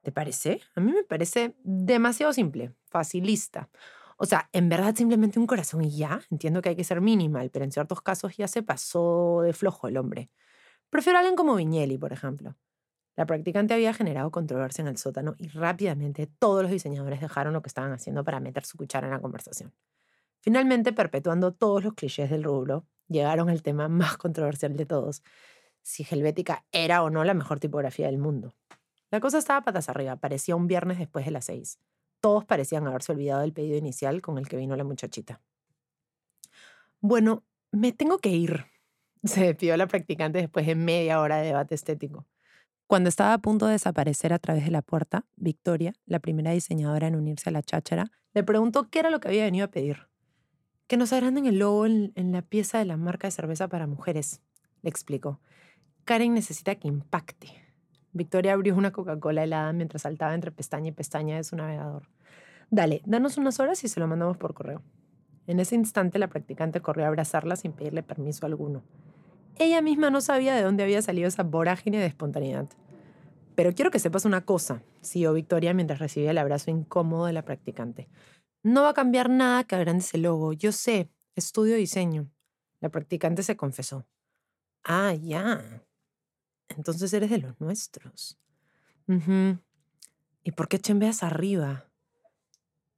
¿Te 0.02 0.12
parece? 0.12 0.60
A 0.74 0.80
mí 0.80 0.92
me 0.92 1.04
parece 1.04 1.54
demasiado 1.62 2.32
simple, 2.32 2.74
facilista. 2.86 3.68
O 4.16 4.24
sea, 4.24 4.48
en 4.52 4.68
verdad 4.68 4.94
simplemente 4.94 5.38
un 5.38 5.46
corazón 5.46 5.82
y 5.82 5.96
ya. 5.96 6.20
Entiendo 6.30 6.62
que 6.62 6.70
hay 6.70 6.76
que 6.76 6.84
ser 6.84 7.00
minimal, 7.00 7.50
pero 7.50 7.64
en 7.64 7.72
ciertos 7.72 8.02
casos 8.02 8.36
ya 8.36 8.48
se 8.48 8.62
pasó 8.62 9.42
de 9.42 9.52
flojo 9.52 9.88
el 9.88 9.96
hombre. 9.96 10.30
Prefiero 10.90 11.18
a 11.18 11.20
alguien 11.20 11.36
como 11.36 11.54
Viñelli, 11.54 11.98
por 11.98 12.12
ejemplo. 12.12 12.56
La 13.16 13.26
practicante 13.26 13.74
había 13.74 13.92
generado 13.92 14.30
controversia 14.30 14.82
en 14.82 14.88
el 14.88 14.96
sótano 14.96 15.34
y 15.38 15.48
rápidamente 15.48 16.26
todos 16.26 16.62
los 16.62 16.70
diseñadores 16.70 17.20
dejaron 17.20 17.52
lo 17.52 17.62
que 17.62 17.68
estaban 17.68 17.92
haciendo 17.92 18.24
para 18.24 18.40
meter 18.40 18.64
su 18.64 18.76
cuchara 18.78 19.06
en 19.06 19.12
la 19.12 19.20
conversación. 19.20 19.72
Finalmente, 20.40 20.92
perpetuando 20.92 21.52
todos 21.52 21.84
los 21.84 21.94
clichés 21.94 22.30
del 22.30 22.42
rubro, 22.42 22.86
llegaron 23.12 23.48
al 23.48 23.62
tema 23.62 23.88
más 23.88 24.16
controversial 24.18 24.76
de 24.76 24.86
todos, 24.86 25.22
si 25.82 26.06
Helvética 26.08 26.64
era 26.72 27.02
o 27.02 27.10
no 27.10 27.24
la 27.24 27.34
mejor 27.34 27.60
tipografía 27.60 28.06
del 28.06 28.18
mundo. 28.18 28.54
La 29.10 29.20
cosa 29.20 29.38
estaba 29.38 29.62
patas 29.62 29.88
arriba, 29.88 30.16
parecía 30.16 30.56
un 30.56 30.66
viernes 30.66 30.98
después 30.98 31.24
de 31.24 31.32
las 31.32 31.44
seis. 31.44 31.78
Todos 32.20 32.44
parecían 32.44 32.86
haberse 32.86 33.12
olvidado 33.12 33.40
del 33.42 33.52
pedido 33.52 33.76
inicial 33.76 34.22
con 34.22 34.38
el 34.38 34.48
que 34.48 34.56
vino 34.56 34.76
la 34.76 34.84
muchachita. 34.84 35.40
Bueno, 37.00 37.44
me 37.72 37.92
tengo 37.92 38.18
que 38.18 38.30
ir, 38.30 38.66
se 39.24 39.44
despidió 39.44 39.76
la 39.76 39.86
practicante 39.86 40.38
después 40.38 40.66
de 40.66 40.74
media 40.74 41.20
hora 41.20 41.38
de 41.38 41.48
debate 41.48 41.74
estético. 41.74 42.26
Cuando 42.86 43.08
estaba 43.08 43.32
a 43.32 43.38
punto 43.38 43.66
de 43.66 43.72
desaparecer 43.72 44.32
a 44.32 44.38
través 44.38 44.64
de 44.64 44.70
la 44.70 44.82
puerta, 44.82 45.24
Victoria, 45.36 45.94
la 46.04 46.20
primera 46.20 46.50
diseñadora 46.50 47.06
en 47.06 47.16
unirse 47.16 47.48
a 47.48 47.52
la 47.52 47.62
cháchara, 47.62 48.10
le 48.34 48.44
preguntó 48.44 48.90
qué 48.90 48.98
era 48.98 49.10
lo 49.10 49.18
que 49.18 49.28
había 49.28 49.44
venido 49.44 49.64
a 49.64 49.70
pedir. 49.70 50.11
Que 50.92 50.98
nos 50.98 51.14
agranden 51.14 51.46
el 51.46 51.58
logo 51.58 51.86
en, 51.86 52.12
la 52.32 52.42
pieza 52.42 52.76
de 52.76 52.84
la 52.84 52.98
marca 52.98 53.26
de 53.26 53.30
cerveza 53.30 53.66
para 53.66 53.86
mujeres, 53.86 54.42
le 54.82 54.90
explicó. 54.90 55.40
Karen 56.04 56.34
necesita 56.34 56.74
que 56.74 56.86
impacte. 56.86 57.48
Victoria 58.12 58.52
abrió 58.52 58.76
una 58.76 58.92
Coca-Cola 58.92 59.42
helada 59.42 59.72
mientras 59.72 60.02
saltaba 60.02 60.34
entre 60.34 60.52
pestaña 60.52 60.88
y 60.88 60.92
pestaña 60.92 61.36
de 61.36 61.44
su 61.44 61.56
navegador. 61.56 62.10
Dale, 62.68 63.00
danos 63.06 63.38
unas 63.38 63.58
horas 63.58 63.82
y 63.84 63.88
se 63.88 64.00
lo 64.00 64.06
mandamos 64.06 64.36
por 64.36 64.52
correo. 64.52 64.82
En 65.46 65.60
ese 65.60 65.76
instante 65.76 66.18
la 66.18 66.28
practicante 66.28 66.82
corrió 66.82 67.06
a 67.06 67.08
abrazarla 67.08 67.56
sin 67.56 67.72
pedirle 67.72 68.02
permiso 68.02 68.44
alguno. 68.44 68.82
Ella 69.56 69.80
misma 69.80 70.10
no 70.10 70.20
sabía 70.20 70.54
de 70.54 70.60
dónde 70.60 70.82
había 70.82 71.00
salido 71.00 71.26
esa 71.26 71.42
vorágine 71.42 72.00
de 72.00 72.06
espontaneidad. 72.06 72.68
Pero 73.54 73.72
quiero 73.72 73.90
que 73.90 73.98
sepas 73.98 74.26
una 74.26 74.44
cosa, 74.44 74.82
siguió 75.00 75.32
Victoria 75.32 75.72
mientras 75.72 76.00
recibía 76.00 76.32
el 76.32 76.38
abrazo 76.38 76.70
incómodo 76.70 77.24
de 77.24 77.32
la 77.32 77.46
practicante. 77.46 78.08
No 78.62 78.82
va 78.82 78.90
a 78.90 78.94
cambiar 78.94 79.28
nada 79.28 79.64
que 79.64 79.74
agrandes 79.74 80.14
el 80.14 80.22
logo. 80.22 80.52
Yo 80.52 80.72
sé, 80.72 81.10
estudio 81.34 81.76
diseño. 81.76 82.30
La 82.80 82.90
practicante 82.90 83.42
se 83.42 83.56
confesó. 83.56 84.06
Ah, 84.84 85.14
ya. 85.14 85.84
Entonces 86.68 87.12
eres 87.12 87.30
de 87.30 87.38
los 87.38 87.60
nuestros. 87.60 88.38
¿Y 90.44 90.52
por 90.52 90.68
qué 90.68 90.78
chambeas 90.78 91.22
arriba? 91.22 91.88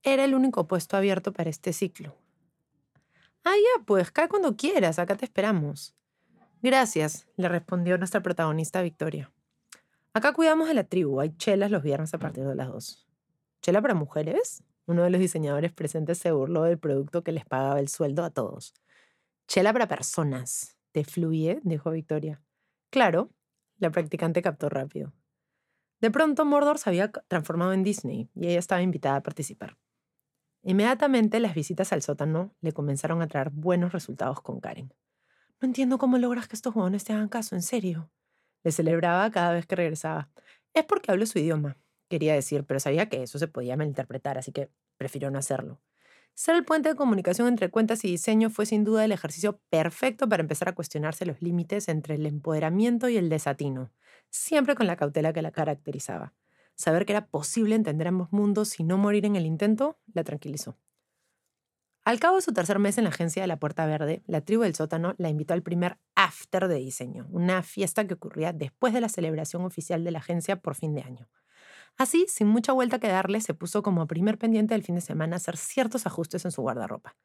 Era 0.03 0.25
el 0.25 0.35
único 0.35 0.67
puesto 0.67 0.97
abierto 0.97 1.33
para 1.33 1.51
este 1.51 1.73
ciclo. 1.73 2.17
Ah, 3.43 3.55
ya, 3.57 3.85
pues 3.85 4.11
cae 4.11 4.29
cuando 4.29 4.57
quieras, 4.57 4.99
acá 4.99 5.17
te 5.17 5.25
esperamos. 5.25 5.95
Gracias, 6.63 7.27
le 7.37 7.49
respondió 7.49 7.99
nuestra 7.99 8.23
protagonista 8.23 8.81
Victoria. 8.81 9.33
Acá 10.15 10.33
cuidamos 10.33 10.69
de 10.69 10.75
la 10.75 10.85
tribu, 10.85 11.21
hay 11.21 11.37
chelas 11.37 11.71
los 11.71 11.83
viernes 11.83 12.15
a 12.15 12.19
partir 12.19 12.47
de 12.47 12.55
las 12.55 12.69
dos. 12.69 13.07
¿Chela 13.61 13.83
para 13.83 13.95
mujeres? 13.95 14.63
Uno 14.87 15.03
de 15.03 15.11
los 15.11 15.21
diseñadores 15.21 15.73
presentes 15.73 16.19
se 16.19 16.31
burló 16.31 16.65
del 16.65 16.79
producto 16.79 17.25
que 17.25 17.33
les 17.33 17.47
pagaba 17.47 17.81
el 17.81 17.89
sueldo 17.89 18.23
a 18.23 18.31
todos. 18.31 18.75
Chela 19.49 19.73
para 19.73 19.89
personas. 19.89 20.77
¿Te 20.93 21.05
fluye? 21.05 21.61
dijo 21.65 21.91
Victoria. 21.91 22.43
Claro, 22.91 23.31
la 23.79 23.91
practicante 23.91 24.43
captó 24.43 24.69
rápido. 24.69 25.13
De 26.01 26.11
pronto 26.11 26.45
Mordor 26.45 26.79
se 26.79 26.91
había 26.91 27.11
transformado 27.11 27.73
en 27.73 27.83
Disney 27.83 28.29
y 28.35 28.49
ella 28.49 28.59
estaba 28.59 28.83
invitada 28.83 29.17
a 29.17 29.23
participar. 29.23 29.79
Inmediatamente 30.63 31.41
las 31.41 31.55
visitas 31.55 31.93
al 31.93 32.03
sótano 32.03 32.55
le 32.61 32.73
comenzaron 32.73 33.23
a 33.23 33.27
traer 33.27 33.51
buenos 33.51 33.93
resultados 33.93 34.41
con 34.43 34.61
Karen. 34.61 34.93
No 35.61 35.67
entiendo 35.67 35.99
cómo 35.99 36.19
logras 36.19 36.47
que 36.47 36.57
estos 36.57 36.75
jóvenes 36.75 37.05
te 37.05 37.15
hagan 37.15 37.29
caso, 37.29 37.55
en 37.55 37.63
serio. 37.63 38.11
Le 38.63 38.73
celebraba 38.73 39.31
cada 39.31 39.53
vez 39.53 39.67
que 39.67 39.77
regresaba. 39.77 40.31
Es 40.75 40.85
porque 40.85 41.11
hablo 41.11 41.25
su 41.27 41.39
idioma 41.39 41.79
quería 42.15 42.35
decir, 42.35 42.63
pero 42.65 42.79
sabía 42.79 43.09
que 43.09 43.25
eso 43.25 43.41
se 43.41 43.49
podía 43.49 43.77
malinterpretar, 43.77 44.39
así 44.39 44.53
que 44.53 44.71
prefirió 44.97 45.33
no 45.33 45.39
hacerlo. 45.41 45.81
Ser 46.33 46.55
el 46.55 46.65
puente 46.65 46.89
de 46.89 46.95
comunicación 46.95 47.49
entre 47.49 47.71
cuentas 47.71 48.05
y 48.05 48.09
diseño 48.09 48.51
fue 48.51 48.67
sin 48.67 48.85
duda 48.85 49.05
el 49.05 49.11
ejercicio 49.11 49.61
perfecto 49.69 50.29
para 50.29 50.43
empezar 50.43 50.69
a 50.69 50.75
cuestionarse 50.77 51.27
los 51.27 51.43
límites 51.43 51.89
entre 51.89 52.15
el 52.15 52.25
empoderamiento 52.27 53.09
y 53.09 53.17
el 53.17 53.29
desatino, 53.29 53.91
siempre 54.31 54.77
con 54.77 54.87
la 54.87 54.95
cautela 54.95 55.33
que 55.33 55.43
la 55.43 55.51
caracterizaba. 55.51 56.35
Saber 56.77 57.05
que 57.05 57.15
era 57.15 57.27
posible 57.27 57.75
entender 57.75 58.07
ambos 58.07 58.33
mundos 58.33 58.79
y 58.79 58.85
no 58.85 58.97
morir 58.97 59.27
en 59.27 59.35
el 59.35 59.45
intento 59.45 59.99
la 60.13 60.23
tranquilizó. 60.23 60.77
Al 62.05 62.21
cabo 62.21 62.37
de 62.37 62.43
su 62.43 62.53
tercer 62.53 62.79
mes 62.79 62.97
en 62.97 63.05
la 63.05 63.11
agencia 63.11 63.43
de 63.43 63.49
la 63.49 63.59
Puerta 63.59 63.87
Verde, 63.87 64.23
la 64.27 64.41
tribu 64.41 64.63
del 64.63 64.77
sótano 64.77 65.17
la 65.19 65.31
invitó 65.31 65.55
al 65.55 65.63
primer 65.63 65.99
after 66.15 66.69
de 66.69 66.77
diseño, 66.77 67.27
una 67.31 67.65
fiesta 67.65 68.07
que 68.07 68.15
ocurría 68.15 68.53
después 68.53 68.95
de 68.95 69.01
la 69.01 69.09
celebración 69.09 69.65
oficial 69.65 70.05
de 70.05 70.13
la 70.13 70.21
agencia 70.21 70.61
por 70.61 70.77
fin 70.77 70.95
de 70.95 71.03
año. 71.03 71.29
Así, 71.97 72.27
sin 72.29 72.49
mucha 72.49 72.73
vuelta 72.73 72.99
que 72.99 73.09
darle, 73.09 73.41
se 73.41 73.55
puso 73.55 73.83
como 73.83 74.07
primer 74.07 74.39
pendiente 74.39 74.75
del 74.75 74.83
fin 74.83 74.97
de 74.97 75.01
semana 75.01 75.37
hacer 75.37 75.57
ciertos 75.57 76.07
ajustes 76.07 76.45
en 76.45 76.51
su 76.51 76.63
guardarropa. 76.63 77.17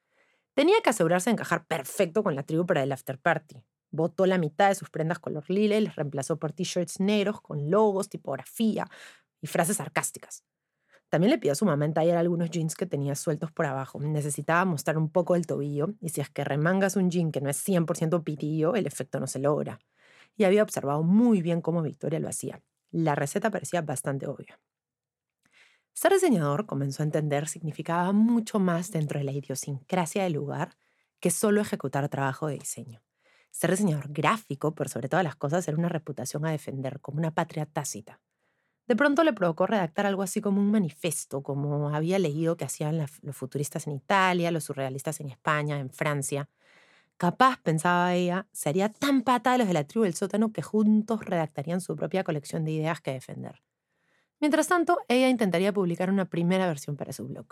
Tenía 0.55 0.81
que 0.83 0.91
asegurarse 0.91 1.29
de 1.29 1.35
encajar 1.35 1.65
perfecto 1.67 2.23
con 2.23 2.35
la 2.35 2.43
tribu 2.43 2.65
para 2.65 2.83
el 2.83 2.91
after 2.91 3.19
party. 3.19 3.63
Botó 3.91 4.25
la 4.25 4.37
mitad 4.37 4.69
de 4.69 4.75
sus 4.75 4.89
prendas 4.89 5.19
color 5.19 5.49
lila 5.49 5.77
y 5.77 5.81
les 5.81 5.95
reemplazó 5.95 6.37
por 6.39 6.53
t-shirts 6.53 6.99
negros 6.99 7.41
con 7.41 7.71
logos, 7.71 8.09
tipografía 8.09 8.87
y 9.41 9.47
frases 9.47 9.77
sarcásticas. 9.77 10.43
También 11.09 11.31
le 11.31 11.39
pidió 11.39 11.53
a 11.53 11.55
su 11.55 11.65
mamá 11.65 11.85
entallar 11.85 12.17
algunos 12.17 12.51
jeans 12.51 12.75
que 12.75 12.85
tenía 12.87 13.15
sueltos 13.15 13.51
por 13.51 13.65
abajo. 13.67 13.99
Necesitaba 13.99 14.65
mostrar 14.65 14.97
un 14.97 15.09
poco 15.11 15.35
el 15.35 15.47
tobillo 15.47 15.95
y 16.01 16.09
si 16.09 16.21
es 16.21 16.29
que 16.29 16.43
remangas 16.43 16.95
un 16.97 17.11
jean 17.11 17.31
que 17.31 17.41
no 17.41 17.49
es 17.49 17.57
100% 17.57 18.23
pitillo, 18.23 18.75
el 18.75 18.87
efecto 18.87 19.19
no 19.19 19.27
se 19.27 19.39
logra. 19.39 19.79
Y 20.37 20.45
había 20.45 20.63
observado 20.63 21.03
muy 21.03 21.41
bien 21.41 21.61
cómo 21.61 21.81
Victoria 21.83 22.19
lo 22.19 22.29
hacía. 22.29 22.61
La 22.91 23.15
receta 23.15 23.49
parecía 23.51 23.81
bastante 23.81 24.27
obvia. 24.27 24.59
Ser 25.93 26.13
diseñador, 26.13 26.65
comenzó 26.65 27.03
a 27.03 27.05
entender, 27.05 27.47
significaba 27.47 28.11
mucho 28.13 28.59
más 28.59 28.91
dentro 28.91 29.19
de 29.19 29.25
la 29.25 29.31
idiosincrasia 29.31 30.23
del 30.23 30.33
lugar 30.33 30.77
que 31.19 31.31
solo 31.31 31.61
ejecutar 31.61 32.07
trabajo 32.09 32.47
de 32.47 32.57
diseño. 32.57 33.01
Ser 33.51 33.71
diseñador 33.71 34.11
gráfico, 34.11 34.73
por 34.75 34.87
sobre 34.89 35.09
todas 35.09 35.25
las 35.25 35.35
cosas, 35.35 35.67
era 35.67 35.77
una 35.77 35.89
reputación 35.89 36.45
a 36.45 36.51
defender, 36.51 37.01
como 37.01 37.17
una 37.19 37.31
patria 37.31 37.65
tácita. 37.65 38.21
De 38.87 38.95
pronto 38.95 39.23
le 39.23 39.33
provocó 39.33 39.67
redactar 39.67 40.05
algo 40.05 40.23
así 40.23 40.41
como 40.41 40.61
un 40.61 40.71
manifiesto, 40.71 41.43
como 41.43 41.89
había 41.89 42.17
leído 42.19 42.57
que 42.57 42.65
hacían 42.65 42.97
los 42.97 43.35
futuristas 43.35 43.85
en 43.87 43.93
Italia, 43.93 44.51
los 44.51 44.65
surrealistas 44.65 45.19
en 45.19 45.29
España, 45.29 45.79
en 45.79 45.91
Francia. 45.91 46.49
Capaz, 47.19 47.59
pensaba 47.61 48.15
ella, 48.15 48.47
sería 48.53 48.87
tan 48.87 49.23
pata 49.23 49.51
de 49.51 49.57
los 49.57 49.67
de 49.67 49.73
la 49.73 49.83
tribu 49.83 50.05
del 50.05 50.13
sótano 50.13 50.53
que 50.53 50.61
juntos 50.61 51.25
redactarían 51.25 51.81
su 51.81 51.97
propia 51.97 52.23
colección 52.23 52.63
de 52.63 52.71
ideas 52.71 53.01
que 53.01 53.11
defender. 53.11 53.61
Mientras 54.39 54.69
tanto, 54.69 54.99
ella 55.09 55.27
intentaría 55.27 55.73
publicar 55.73 56.09
una 56.09 56.29
primera 56.29 56.65
versión 56.65 56.95
para 56.95 57.11
su 57.11 57.27
blog. 57.27 57.47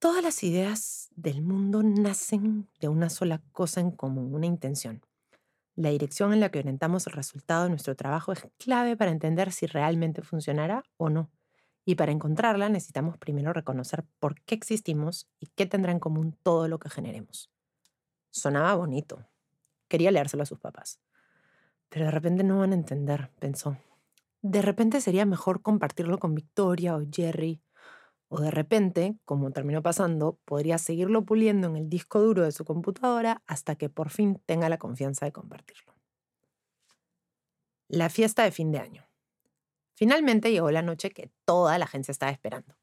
Todas 0.00 0.24
las 0.24 0.42
ideas 0.42 1.08
del 1.14 1.40
mundo 1.42 1.84
nacen 1.84 2.68
de 2.80 2.88
una 2.88 3.10
sola 3.10 3.40
cosa 3.52 3.80
en 3.80 3.92
común, 3.92 4.34
una 4.34 4.46
intención. 4.46 5.00
La 5.76 5.90
dirección 5.90 6.32
en 6.32 6.40
la 6.40 6.50
que 6.50 6.58
orientamos 6.58 7.06
el 7.06 7.12
resultado 7.12 7.62
de 7.62 7.70
nuestro 7.70 7.94
trabajo 7.94 8.32
es 8.32 8.44
clave 8.58 8.96
para 8.96 9.12
entender 9.12 9.52
si 9.52 9.66
realmente 9.66 10.20
funcionará 10.22 10.82
o 10.96 11.10
no. 11.10 11.30
Y 11.84 11.94
para 11.94 12.10
encontrarla 12.10 12.68
necesitamos 12.68 13.18
primero 13.18 13.52
reconocer 13.52 14.04
por 14.18 14.40
qué 14.40 14.56
existimos 14.56 15.28
y 15.38 15.46
qué 15.54 15.66
tendrá 15.66 15.92
en 15.92 16.00
común 16.00 16.36
todo 16.42 16.66
lo 16.66 16.80
que 16.80 16.90
generemos. 16.90 17.53
Sonaba 18.34 18.74
bonito. 18.74 19.24
Quería 19.86 20.10
leérselo 20.10 20.42
a 20.42 20.46
sus 20.46 20.58
papás. 20.58 20.98
Pero 21.88 22.06
de 22.06 22.10
repente 22.10 22.42
no 22.42 22.58
van 22.58 22.72
a 22.72 22.74
entender, 22.74 23.30
pensó. 23.38 23.78
De 24.42 24.60
repente 24.60 25.00
sería 25.00 25.24
mejor 25.24 25.62
compartirlo 25.62 26.18
con 26.18 26.34
Victoria 26.34 26.96
o 26.96 27.02
Jerry. 27.08 27.62
O 28.28 28.40
de 28.40 28.50
repente, 28.50 29.16
como 29.24 29.52
terminó 29.52 29.82
pasando, 29.82 30.36
podría 30.44 30.78
seguirlo 30.78 31.24
puliendo 31.24 31.68
en 31.68 31.76
el 31.76 31.88
disco 31.88 32.20
duro 32.20 32.42
de 32.42 32.50
su 32.50 32.64
computadora 32.64 33.40
hasta 33.46 33.76
que 33.76 33.88
por 33.88 34.10
fin 34.10 34.42
tenga 34.46 34.68
la 34.68 34.78
confianza 34.78 35.26
de 35.26 35.32
compartirlo. 35.32 35.94
La 37.86 38.08
fiesta 38.08 38.42
de 38.42 38.50
fin 38.50 38.72
de 38.72 38.80
año. 38.80 39.06
Finalmente 39.94 40.50
llegó 40.50 40.72
la 40.72 40.82
noche 40.82 41.10
que 41.10 41.30
toda 41.44 41.78
la 41.78 41.84
agencia 41.84 42.10
estaba 42.10 42.32
esperando. 42.32 42.74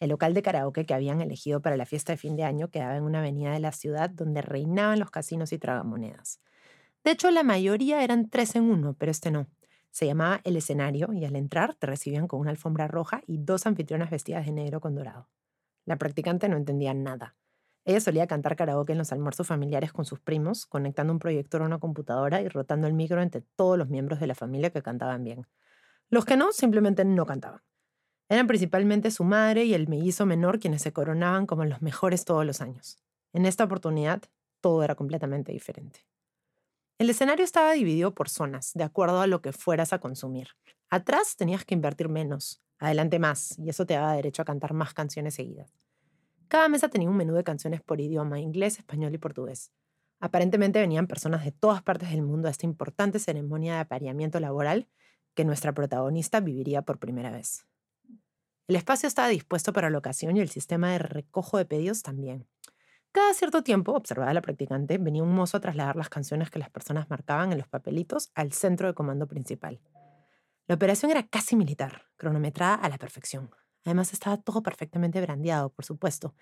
El 0.00 0.10
local 0.10 0.34
de 0.34 0.42
karaoke 0.42 0.86
que 0.86 0.94
habían 0.94 1.20
elegido 1.20 1.60
para 1.60 1.76
la 1.76 1.86
fiesta 1.86 2.12
de 2.12 2.18
fin 2.18 2.36
de 2.36 2.44
año 2.44 2.68
quedaba 2.68 2.96
en 2.96 3.02
una 3.02 3.18
avenida 3.18 3.52
de 3.52 3.60
la 3.60 3.72
ciudad 3.72 4.10
donde 4.10 4.42
reinaban 4.42 5.00
los 5.00 5.10
casinos 5.10 5.52
y 5.52 5.58
tragamonedas. 5.58 6.40
De 7.04 7.10
hecho, 7.10 7.30
la 7.30 7.42
mayoría 7.42 8.02
eran 8.04 8.28
tres 8.28 8.54
en 8.54 8.64
uno, 8.64 8.94
pero 8.94 9.10
este 9.10 9.30
no. 9.30 9.46
Se 9.90 10.06
llamaba 10.06 10.40
El 10.44 10.56
Escenario 10.56 11.12
y 11.12 11.24
al 11.24 11.34
entrar 11.34 11.74
te 11.74 11.86
recibían 11.86 12.28
con 12.28 12.40
una 12.40 12.50
alfombra 12.50 12.86
roja 12.86 13.22
y 13.26 13.38
dos 13.38 13.66
anfitrionas 13.66 14.10
vestidas 14.10 14.46
de 14.46 14.52
negro 14.52 14.80
con 14.80 14.94
dorado. 14.94 15.28
La 15.84 15.96
practicante 15.96 16.48
no 16.48 16.56
entendía 16.56 16.94
nada. 16.94 17.34
Ella 17.84 18.00
solía 18.00 18.26
cantar 18.26 18.54
karaoke 18.54 18.92
en 18.92 18.98
los 18.98 19.12
almuerzos 19.12 19.46
familiares 19.46 19.92
con 19.92 20.04
sus 20.04 20.20
primos, 20.20 20.66
conectando 20.66 21.12
un 21.12 21.18
proyector 21.18 21.62
a 21.62 21.64
una 21.64 21.78
computadora 21.78 22.42
y 22.42 22.48
rotando 22.48 22.86
el 22.86 22.92
micro 22.92 23.22
entre 23.22 23.40
todos 23.56 23.78
los 23.78 23.88
miembros 23.88 24.20
de 24.20 24.26
la 24.26 24.34
familia 24.34 24.70
que 24.70 24.82
cantaban 24.82 25.24
bien. 25.24 25.46
Los 26.10 26.26
que 26.26 26.36
no, 26.36 26.52
simplemente 26.52 27.04
no 27.06 27.24
cantaban. 27.24 27.62
Eran 28.28 28.46
principalmente 28.46 29.10
su 29.10 29.24
madre 29.24 29.64
y 29.64 29.74
el 29.74 29.88
mellizo 29.88 30.26
menor 30.26 30.60
quienes 30.60 30.82
se 30.82 30.92
coronaban 30.92 31.46
como 31.46 31.64
los 31.64 31.80
mejores 31.80 32.24
todos 32.24 32.44
los 32.44 32.60
años. 32.60 32.98
En 33.32 33.46
esta 33.46 33.64
oportunidad, 33.64 34.22
todo 34.60 34.82
era 34.82 34.94
completamente 34.94 35.52
diferente. 35.52 36.06
El 36.98 37.08
escenario 37.10 37.44
estaba 37.44 37.72
dividido 37.72 38.14
por 38.14 38.28
zonas, 38.28 38.72
de 38.74 38.84
acuerdo 38.84 39.20
a 39.20 39.26
lo 39.26 39.40
que 39.40 39.52
fueras 39.52 39.92
a 39.92 40.00
consumir. 40.00 40.48
Atrás 40.90 41.36
tenías 41.36 41.64
que 41.64 41.74
invertir 41.74 42.08
menos, 42.08 42.60
adelante 42.78 43.18
más, 43.18 43.58
y 43.58 43.68
eso 43.70 43.86
te 43.86 43.94
daba 43.94 44.14
derecho 44.14 44.42
a 44.42 44.44
cantar 44.44 44.74
más 44.74 44.94
canciones 44.94 45.34
seguidas. 45.34 45.72
Cada 46.48 46.68
mesa 46.68 46.88
tenía 46.88 47.08
un 47.08 47.16
menú 47.16 47.34
de 47.34 47.44
canciones 47.44 47.82
por 47.82 48.00
idioma, 48.00 48.40
inglés, 48.40 48.78
español 48.78 49.14
y 49.14 49.18
portugués. 49.18 49.70
Aparentemente 50.18 50.80
venían 50.80 51.06
personas 51.06 51.44
de 51.44 51.52
todas 51.52 51.82
partes 51.82 52.10
del 52.10 52.22
mundo 52.22 52.48
a 52.48 52.50
esta 52.50 52.66
importante 52.66 53.18
ceremonia 53.18 53.74
de 53.74 53.80
apareamiento 53.80 54.40
laboral 54.40 54.88
que 55.34 55.44
nuestra 55.44 55.72
protagonista 55.72 56.40
viviría 56.40 56.82
por 56.82 56.98
primera 56.98 57.30
vez. 57.30 57.66
El 58.68 58.76
espacio 58.76 59.06
estaba 59.06 59.28
dispuesto 59.28 59.72
para 59.72 59.88
la 59.88 59.96
ocasión 59.96 60.36
y 60.36 60.40
el 60.40 60.50
sistema 60.50 60.92
de 60.92 60.98
recojo 60.98 61.56
de 61.56 61.64
pedidos 61.64 62.02
también. 62.02 62.46
Cada 63.12 63.32
cierto 63.32 63.62
tiempo, 63.62 63.92
observaba 63.92 64.34
la 64.34 64.42
practicante, 64.42 64.98
venía 64.98 65.22
un 65.22 65.34
mozo 65.34 65.56
a 65.56 65.60
trasladar 65.60 65.96
las 65.96 66.10
canciones 66.10 66.50
que 66.50 66.58
las 66.58 66.68
personas 66.68 67.08
marcaban 67.08 67.50
en 67.50 67.56
los 67.56 67.66
papelitos 67.66 68.30
al 68.34 68.52
centro 68.52 68.86
de 68.86 68.92
comando 68.92 69.26
principal. 69.26 69.80
La 70.66 70.74
operación 70.74 71.10
era 71.10 71.26
casi 71.26 71.56
militar, 71.56 72.02
cronometrada 72.18 72.74
a 72.74 72.90
la 72.90 72.98
perfección. 72.98 73.50
Además 73.86 74.12
estaba 74.12 74.36
todo 74.36 74.62
perfectamente 74.62 75.18
brandeado, 75.22 75.70
por 75.70 75.86
supuesto, 75.86 76.34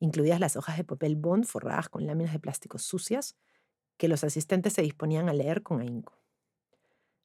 incluidas 0.00 0.38
las 0.38 0.56
hojas 0.56 0.76
de 0.76 0.84
papel 0.84 1.16
bond 1.16 1.46
forradas 1.46 1.88
con 1.88 2.06
láminas 2.06 2.34
de 2.34 2.40
plástico 2.40 2.78
sucias 2.78 3.38
que 3.96 4.08
los 4.08 4.22
asistentes 4.22 4.74
se 4.74 4.82
disponían 4.82 5.30
a 5.30 5.32
leer 5.32 5.62
con 5.62 5.80
ahínco. 5.80 6.12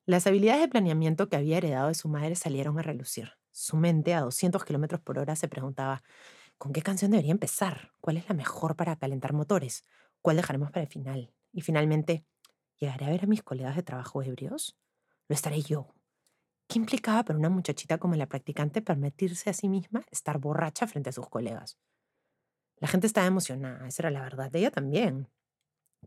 Las 0.05 0.27
habilidades 0.27 0.62
de 0.62 0.69
planeamiento 0.69 1.27
que 1.27 1.35
había 1.35 1.57
heredado 1.57 1.89
de 1.89 1.95
su 1.95 2.07
madre 2.07 2.35
salieron 2.35 2.79
a 2.79 2.83
relucir. 2.83 3.33
Su 3.57 3.77
mente, 3.77 4.13
a 4.13 4.19
200 4.19 4.65
kilómetros 4.65 5.00
por 5.00 5.17
hora, 5.17 5.33
se 5.38 5.47
preguntaba 5.47 6.03
¿Con 6.57 6.74
qué 6.74 6.81
canción 6.81 7.12
debería 7.12 7.33
empezar? 7.33 7.91
¿Cuál 8.01 8.17
es 8.17 8.27
la 8.27 8.35
mejor 8.35 8.75
para 8.75 8.97
calentar 8.97 9.33
motores? 9.33 9.85
¿Cuál 10.21 10.38
dejaremos 10.38 10.71
para 10.71 10.83
el 10.83 10.89
final? 10.89 11.33
Y 11.53 11.62
finalmente, 11.62 12.25
¿llegaré 12.80 13.06
a 13.06 13.12
ver 13.12 13.25
a 13.25 13.27
mis 13.27 13.43
colegas 13.43 13.75
de 13.77 13.84
trabajo 13.84 14.23
ebrios? 14.23 14.77
¿Lo 15.30 15.36
estaré 15.36 15.62
yo? 15.62 15.95
¿Qué 16.67 16.80
implicaba 16.80 17.23
para 17.23 17.39
una 17.39 17.49
muchachita 17.49 17.97
como 17.97 18.15
la 18.15 18.27
practicante 18.27 18.82
permitirse 18.82 19.49
a 19.49 19.53
sí 19.53 19.69
misma 19.69 20.06
estar 20.12 20.39
borracha 20.39 20.88
frente 20.88 21.12
a 21.12 21.13
sus 21.13 21.30
colegas? 21.30 21.77
La 22.77 22.88
gente 22.88 23.08
estaba 23.08 23.27
emocionada, 23.27 23.88
esa 23.88 24.03
era 24.03 24.12
la 24.12 24.21
verdad, 24.21 24.56
ella 24.56 24.71
también. 24.71 25.30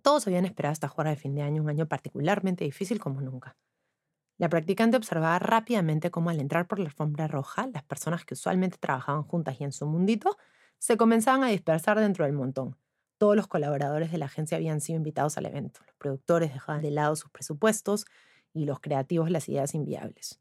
Todos 0.02 0.26
habían 0.26 0.46
esperado 0.46 0.72
esta 0.74 0.88
jornada 0.88 1.16
de 1.16 1.22
fin 1.22 1.34
de 1.34 1.42
año, 1.42 1.62
un 1.62 1.70
año 1.70 1.88
particularmente 1.88 2.64
difícil 2.64 3.00
como 3.00 3.20
nunca. 3.20 3.56
La 4.38 4.48
practicante 4.48 4.96
observaba 4.96 5.40
rápidamente 5.40 6.12
cómo 6.12 6.30
al 6.30 6.38
entrar 6.38 6.68
por 6.68 6.78
la 6.78 6.86
alfombra 6.86 7.26
roja, 7.26 7.66
las 7.74 7.82
personas 7.82 8.24
que 8.24 8.34
usualmente 8.34 8.78
trabajaban 8.78 9.24
juntas 9.24 9.60
y 9.60 9.64
en 9.64 9.72
su 9.72 9.84
mundito 9.84 10.36
se 10.78 10.96
comenzaban 10.96 11.42
a 11.42 11.48
dispersar 11.48 11.98
dentro 11.98 12.24
del 12.24 12.34
montón. 12.34 12.76
Todos 13.18 13.34
los 13.34 13.48
colaboradores 13.48 14.12
de 14.12 14.18
la 14.18 14.26
agencia 14.26 14.56
habían 14.56 14.80
sido 14.80 14.96
invitados 14.96 15.36
al 15.38 15.46
evento. 15.46 15.80
Los 15.84 15.96
productores 15.96 16.52
dejaban 16.52 16.82
de 16.82 16.92
lado 16.92 17.16
sus 17.16 17.30
presupuestos 17.30 18.06
y 18.52 18.64
los 18.64 18.78
creativos 18.78 19.28
las 19.28 19.48
ideas 19.48 19.74
inviables. 19.74 20.40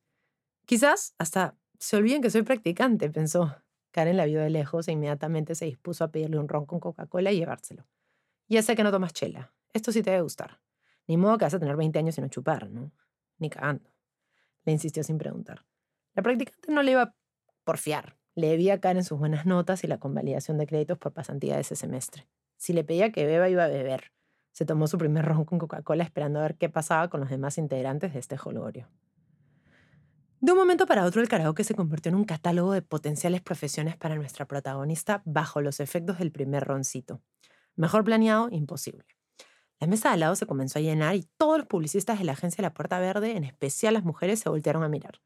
Quizás 0.65 1.15
hasta 1.17 1.55
se 1.79 1.97
olviden 1.97 2.21
que 2.21 2.29
soy 2.29 2.43
practicante, 2.43 3.09
pensó. 3.09 3.55
Karen 3.89 4.15
la 4.15 4.25
vio 4.25 4.41
de 4.41 4.51
lejos 4.51 4.87
e 4.87 4.91
inmediatamente 4.91 5.55
se 5.55 5.65
dispuso 5.65 6.03
a 6.03 6.11
pedirle 6.11 6.37
un 6.37 6.47
ron 6.47 6.67
con 6.67 6.79
Coca-Cola 6.79 7.31
y 7.31 7.37
llevárselo. 7.37 7.87
Ya 8.47 8.61
sé 8.61 8.75
que 8.75 8.83
no 8.83 8.91
tomas 8.91 9.13
chela. 9.13 9.51
Esto 9.73 9.91
sí 9.91 10.03
te 10.03 10.11
debe 10.11 10.21
gustar. 10.21 10.61
Ni 11.07 11.17
modo 11.17 11.39
que 11.39 11.45
vas 11.45 11.53
a 11.55 11.59
tener 11.59 11.75
20 11.75 11.97
años 11.97 12.17
y 12.17 12.21
no 12.21 12.27
chupar, 12.27 12.69
¿no? 12.69 12.91
Ni 13.39 13.49
cagando. 13.49 13.89
Le 14.65 14.73
insistió 14.73 15.03
sin 15.03 15.17
preguntar. 15.17 15.65
La 16.13 16.23
practicante 16.23 16.71
no 16.71 16.83
le 16.83 16.91
iba 16.91 17.01
a 17.03 17.15
porfiar. 17.63 18.17
Le 18.35 18.47
debía 18.49 18.79
caer 18.79 18.97
en 18.97 19.03
sus 19.03 19.17
buenas 19.17 19.45
notas 19.45 19.83
y 19.83 19.87
la 19.87 19.99
convalidación 19.99 20.57
de 20.57 20.67
créditos 20.67 20.97
por 20.97 21.13
pasantía 21.13 21.55
de 21.55 21.61
ese 21.61 21.75
semestre. 21.75 22.27
Si 22.57 22.73
le 22.73 22.83
pedía 22.83 23.11
que 23.11 23.25
beba, 23.25 23.49
iba 23.49 23.63
a 23.63 23.67
beber. 23.67 24.11
Se 24.51 24.65
tomó 24.65 24.87
su 24.87 24.97
primer 24.97 25.25
ron 25.25 25.45
con 25.45 25.59
Coca-Cola 25.59 26.03
esperando 26.03 26.39
a 26.39 26.43
ver 26.43 26.55
qué 26.55 26.69
pasaba 26.69 27.09
con 27.09 27.19
los 27.19 27.29
demás 27.29 27.57
integrantes 27.57 28.13
de 28.13 28.19
este 28.19 28.37
jolgorio. 28.37 28.89
De 30.39 30.51
un 30.51 30.57
momento 30.57 30.85
para 30.85 31.05
otro, 31.05 31.21
el 31.21 31.29
karaoke 31.29 31.63
se 31.63 31.73
convirtió 31.73 32.09
en 32.09 32.15
un 32.15 32.25
catálogo 32.25 32.71
de 32.73 32.83
potenciales 32.83 33.41
profesiones 33.41 33.97
para 33.97 34.15
nuestra 34.15 34.45
protagonista 34.45 35.23
bajo 35.25 35.61
los 35.61 35.79
efectos 35.79 36.19
del 36.19 36.31
primer 36.31 36.63
roncito. 36.63 37.21
Mejor 37.75 38.03
planeado, 38.03 38.49
imposible. 38.51 39.16
La 39.79 39.87
mesa 39.87 40.09
de 40.09 40.13
al 40.15 40.19
lado 40.21 40.35
se 40.35 40.47
comenzó 40.47 40.79
a 40.79 40.81
llenar 40.81 41.15
y 41.15 41.27
todos 41.37 41.59
los 41.59 41.67
publicistas 41.67 42.17
de 42.17 42.25
la 42.25 42.31
agencia 42.31 42.61
La 42.61 42.73
Puerta 42.73 42.99
Verde, 42.99 43.37
en 43.37 43.43
especial 43.43 43.93
las 43.93 44.03
mujeres, 44.03 44.39
se 44.39 44.49
voltearon 44.49 44.83
a 44.83 44.89
mirar. 44.89 45.21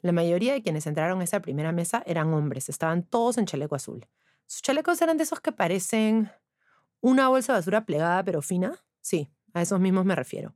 La 0.00 0.10
mayoría 0.10 0.52
de 0.52 0.62
quienes 0.62 0.88
entraron 0.88 1.20
a 1.20 1.24
esa 1.24 1.40
primera 1.40 1.70
mesa 1.70 2.02
eran 2.06 2.34
hombres, 2.34 2.68
estaban 2.68 3.04
todos 3.04 3.38
en 3.38 3.46
chaleco 3.46 3.76
azul. 3.76 4.06
Sus 4.46 4.60
chalecos 4.62 5.00
eran 5.00 5.16
de 5.16 5.22
esos 5.22 5.40
que 5.40 5.52
parecen 5.52 6.30
una 7.00 7.28
bolsa 7.28 7.52
de 7.52 7.60
basura 7.60 7.84
plegada 7.84 8.24
pero 8.24 8.42
fina. 8.42 8.74
Sí, 9.00 9.30
a 9.54 9.62
esos 9.62 9.78
mismos 9.78 10.04
me 10.04 10.16
refiero. 10.16 10.54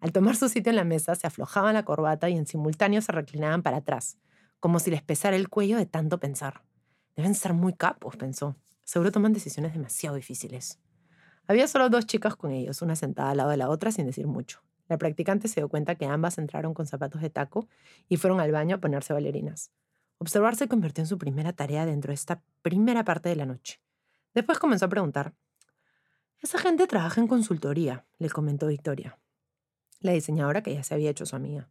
Al 0.00 0.12
tomar 0.12 0.34
su 0.34 0.48
sitio 0.48 0.70
en 0.70 0.76
la 0.76 0.84
mesa, 0.84 1.14
se 1.14 1.26
aflojaban 1.26 1.74
la 1.74 1.84
corbata 1.84 2.28
y 2.28 2.36
en 2.36 2.46
simultáneo 2.46 3.00
se 3.00 3.12
reclinaban 3.12 3.62
para 3.62 3.78
atrás, 3.78 4.18
como 4.58 4.80
si 4.80 4.90
les 4.90 5.02
pesara 5.02 5.36
el 5.36 5.48
cuello 5.48 5.76
de 5.76 5.86
tanto 5.86 6.18
pensar. 6.18 6.62
Deben 7.16 7.34
ser 7.34 7.52
muy 7.52 7.74
capos, 7.74 8.16
pensó. 8.16 8.56
Seguro 8.82 9.12
toman 9.12 9.32
decisiones 9.32 9.72
demasiado 9.72 10.16
difíciles. 10.16 10.80
Había 11.48 11.66
solo 11.66 11.88
dos 11.88 12.06
chicas 12.06 12.36
con 12.36 12.52
ellos, 12.52 12.82
una 12.82 12.94
sentada 12.94 13.30
al 13.30 13.38
lado 13.38 13.50
de 13.50 13.56
la 13.56 13.70
otra 13.70 13.90
sin 13.90 14.04
decir 14.04 14.26
mucho. 14.26 14.62
La 14.86 14.98
practicante 14.98 15.48
se 15.48 15.60
dio 15.60 15.68
cuenta 15.68 15.94
que 15.94 16.04
ambas 16.04 16.36
entraron 16.36 16.74
con 16.74 16.86
zapatos 16.86 17.22
de 17.22 17.30
taco 17.30 17.68
y 18.06 18.18
fueron 18.18 18.38
al 18.38 18.52
baño 18.52 18.76
a 18.76 18.80
ponerse 18.80 19.14
bailarinas. 19.14 19.72
Observar 20.18 20.56
se 20.56 20.68
convirtió 20.68 21.02
en 21.02 21.08
su 21.08 21.16
primera 21.16 21.54
tarea 21.54 21.86
dentro 21.86 22.10
de 22.10 22.16
esta 22.16 22.42
primera 22.60 23.02
parte 23.02 23.30
de 23.30 23.36
la 23.36 23.46
noche. 23.46 23.80
Después 24.34 24.58
comenzó 24.58 24.84
a 24.84 24.88
preguntar. 24.90 25.34
Esa 26.40 26.58
gente 26.58 26.86
trabaja 26.86 27.20
en 27.20 27.28
consultoría, 27.28 28.06
le 28.18 28.28
comentó 28.28 28.66
Victoria, 28.66 29.18
la 30.00 30.12
diseñadora 30.12 30.62
que 30.62 30.74
ya 30.74 30.82
se 30.82 30.94
había 30.94 31.10
hecho 31.10 31.24
su 31.24 31.34
amiga. 31.34 31.70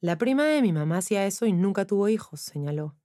La 0.00 0.16
prima 0.16 0.44
de 0.44 0.62
mi 0.62 0.72
mamá 0.72 0.98
hacía 0.98 1.26
eso 1.26 1.44
y 1.44 1.52
nunca 1.52 1.86
tuvo 1.86 2.08
hijos, 2.08 2.40
señaló. 2.40 2.96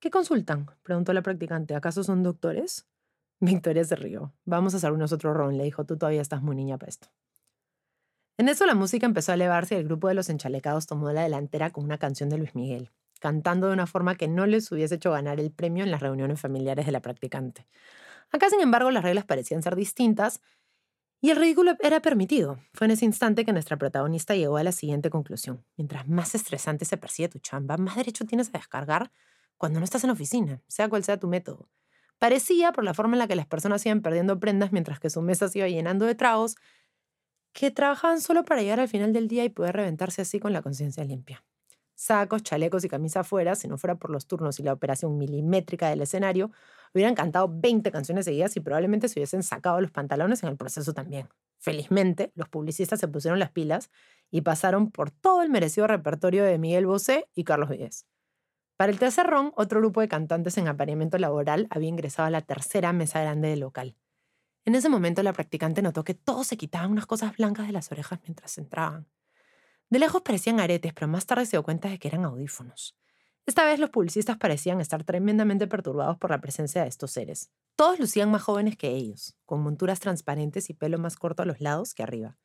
¿Qué 0.00 0.10
consultan? 0.10 0.66
preguntó 0.82 1.12
la 1.12 1.22
practicante. 1.22 1.76
¿Acaso 1.76 2.02
son 2.02 2.24
doctores? 2.24 2.88
Victoria 3.40 3.84
se 3.84 3.96
rió. 3.96 4.34
Vamos 4.44 4.74
a 4.74 4.78
hacer 4.78 4.90
otro 4.90 5.34
ron, 5.34 5.56
le 5.56 5.64
dijo. 5.64 5.84
Tú 5.84 5.96
todavía 5.96 6.22
estás 6.22 6.42
muy 6.42 6.56
niña 6.56 6.76
para 6.78 6.90
esto. 6.90 7.08
En 8.36 8.48
eso 8.48 8.66
la 8.66 8.74
música 8.74 9.06
empezó 9.06 9.32
a 9.32 9.34
elevarse 9.34 9.74
y 9.74 9.78
el 9.78 9.84
grupo 9.84 10.08
de 10.08 10.14
los 10.14 10.28
enchalecados 10.28 10.86
tomó 10.86 11.10
la 11.12 11.22
delantera 11.22 11.70
con 11.70 11.84
una 11.84 11.98
canción 11.98 12.28
de 12.28 12.38
Luis 12.38 12.54
Miguel, 12.54 12.90
cantando 13.20 13.66
de 13.66 13.72
una 13.72 13.86
forma 13.88 14.14
que 14.14 14.28
no 14.28 14.46
les 14.46 14.70
hubiese 14.70 14.94
hecho 14.94 15.10
ganar 15.10 15.40
el 15.40 15.50
premio 15.50 15.82
en 15.82 15.90
las 15.90 16.00
reuniones 16.00 16.40
familiares 16.40 16.86
de 16.86 16.92
la 16.92 17.00
practicante. 17.00 17.66
Acá, 18.30 18.48
sin 18.48 18.60
embargo, 18.60 18.92
las 18.92 19.02
reglas 19.02 19.24
parecían 19.24 19.62
ser 19.62 19.74
distintas 19.74 20.40
y 21.20 21.30
el 21.30 21.36
ridículo 21.36 21.74
era 21.80 22.00
permitido. 22.00 22.60
Fue 22.72 22.84
en 22.84 22.92
ese 22.92 23.04
instante 23.04 23.44
que 23.44 23.52
nuestra 23.52 23.76
protagonista 23.76 24.36
llegó 24.36 24.56
a 24.56 24.62
la 24.62 24.70
siguiente 24.72 25.10
conclusión. 25.10 25.64
Mientras 25.76 26.06
más 26.08 26.36
estresante 26.36 26.84
se 26.84 26.96
persigue 26.96 27.28
tu 27.28 27.40
chamba, 27.40 27.76
más 27.76 27.96
derecho 27.96 28.24
tienes 28.24 28.50
a 28.50 28.58
descargar 28.58 29.10
cuando 29.56 29.80
no 29.80 29.84
estás 29.84 30.04
en 30.04 30.08
la 30.08 30.14
oficina, 30.14 30.62
sea 30.68 30.88
cual 30.88 31.02
sea 31.02 31.18
tu 31.18 31.26
método. 31.26 31.68
Parecía, 32.18 32.72
por 32.72 32.84
la 32.84 32.94
forma 32.94 33.14
en 33.14 33.20
la 33.20 33.28
que 33.28 33.36
las 33.36 33.46
personas 33.46 33.84
iban 33.86 34.02
perdiendo 34.02 34.40
prendas 34.40 34.72
mientras 34.72 34.98
que 34.98 35.10
su 35.10 35.22
mesa 35.22 35.48
se 35.48 35.58
iba 35.58 35.68
llenando 35.68 36.04
de 36.04 36.14
tragos, 36.14 36.56
que 37.52 37.70
trabajaban 37.70 38.20
solo 38.20 38.44
para 38.44 38.60
llegar 38.62 38.80
al 38.80 38.88
final 38.88 39.12
del 39.12 39.28
día 39.28 39.44
y 39.44 39.48
poder 39.48 39.76
reventarse 39.76 40.22
así 40.22 40.38
con 40.40 40.52
la 40.52 40.62
conciencia 40.62 41.04
limpia. 41.04 41.44
Sacos, 41.94 42.44
chalecos 42.44 42.84
y 42.84 42.88
camisa 42.88 43.20
afuera, 43.20 43.56
si 43.56 43.66
no 43.66 43.76
fuera 43.76 43.96
por 43.96 44.10
los 44.10 44.26
turnos 44.26 44.60
y 44.60 44.62
la 44.62 44.72
operación 44.72 45.18
milimétrica 45.18 45.88
del 45.90 46.00
escenario, 46.00 46.52
hubieran 46.94 47.16
cantado 47.16 47.48
20 47.52 47.90
canciones 47.90 48.24
seguidas 48.24 48.56
y 48.56 48.60
probablemente 48.60 49.08
se 49.08 49.18
hubiesen 49.18 49.42
sacado 49.42 49.80
los 49.80 49.90
pantalones 49.90 50.42
en 50.44 50.50
el 50.50 50.56
proceso 50.56 50.92
también. 50.92 51.28
Felizmente, 51.58 52.30
los 52.36 52.48
publicistas 52.48 53.00
se 53.00 53.08
pusieron 53.08 53.40
las 53.40 53.50
pilas 53.50 53.90
y 54.30 54.42
pasaron 54.42 54.90
por 54.92 55.10
todo 55.10 55.42
el 55.42 55.50
merecido 55.50 55.88
repertorio 55.88 56.44
de 56.44 56.58
Miguel 56.58 56.86
Bosé 56.86 57.28
y 57.34 57.42
Carlos 57.42 57.68
Vives. 57.68 58.06
Para 58.78 58.92
el 58.92 59.00
tercer 59.00 59.26
ron, 59.26 59.52
otro 59.56 59.80
grupo 59.80 60.00
de 60.00 60.06
cantantes 60.06 60.56
en 60.56 60.68
apareamiento 60.68 61.18
laboral 61.18 61.66
había 61.68 61.88
ingresado 61.88 62.28
a 62.28 62.30
la 62.30 62.42
tercera 62.42 62.92
mesa 62.92 63.20
grande 63.20 63.48
del 63.48 63.58
local. 63.58 63.96
En 64.64 64.76
ese 64.76 64.88
momento 64.88 65.20
la 65.24 65.32
practicante 65.32 65.82
notó 65.82 66.04
que 66.04 66.14
todos 66.14 66.46
se 66.46 66.56
quitaban 66.56 66.92
unas 66.92 67.04
cosas 67.04 67.36
blancas 67.36 67.66
de 67.66 67.72
las 67.72 67.90
orejas 67.90 68.20
mientras 68.22 68.56
entraban. 68.56 69.08
De 69.90 69.98
lejos 69.98 70.22
parecían 70.22 70.60
aretes, 70.60 70.92
pero 70.94 71.08
más 71.08 71.26
tarde 71.26 71.44
se 71.44 71.56
dio 71.56 71.64
cuenta 71.64 71.88
de 71.88 71.98
que 71.98 72.06
eran 72.06 72.24
audífonos. 72.24 72.96
Esta 73.46 73.64
vez 73.64 73.80
los 73.80 73.90
publicistas 73.90 74.36
parecían 74.36 74.80
estar 74.80 75.02
tremendamente 75.02 75.66
perturbados 75.66 76.16
por 76.16 76.30
la 76.30 76.40
presencia 76.40 76.82
de 76.82 76.88
estos 76.88 77.10
seres. 77.10 77.50
Todos 77.74 77.98
lucían 77.98 78.30
más 78.30 78.42
jóvenes 78.42 78.76
que 78.76 78.90
ellos, 78.90 79.36
con 79.44 79.60
monturas 79.60 79.98
transparentes 79.98 80.70
y 80.70 80.74
pelo 80.74 80.98
más 80.98 81.16
corto 81.16 81.42
a 81.42 81.46
los 81.46 81.60
lados 81.60 81.94
que 81.94 82.04
arriba. 82.04 82.36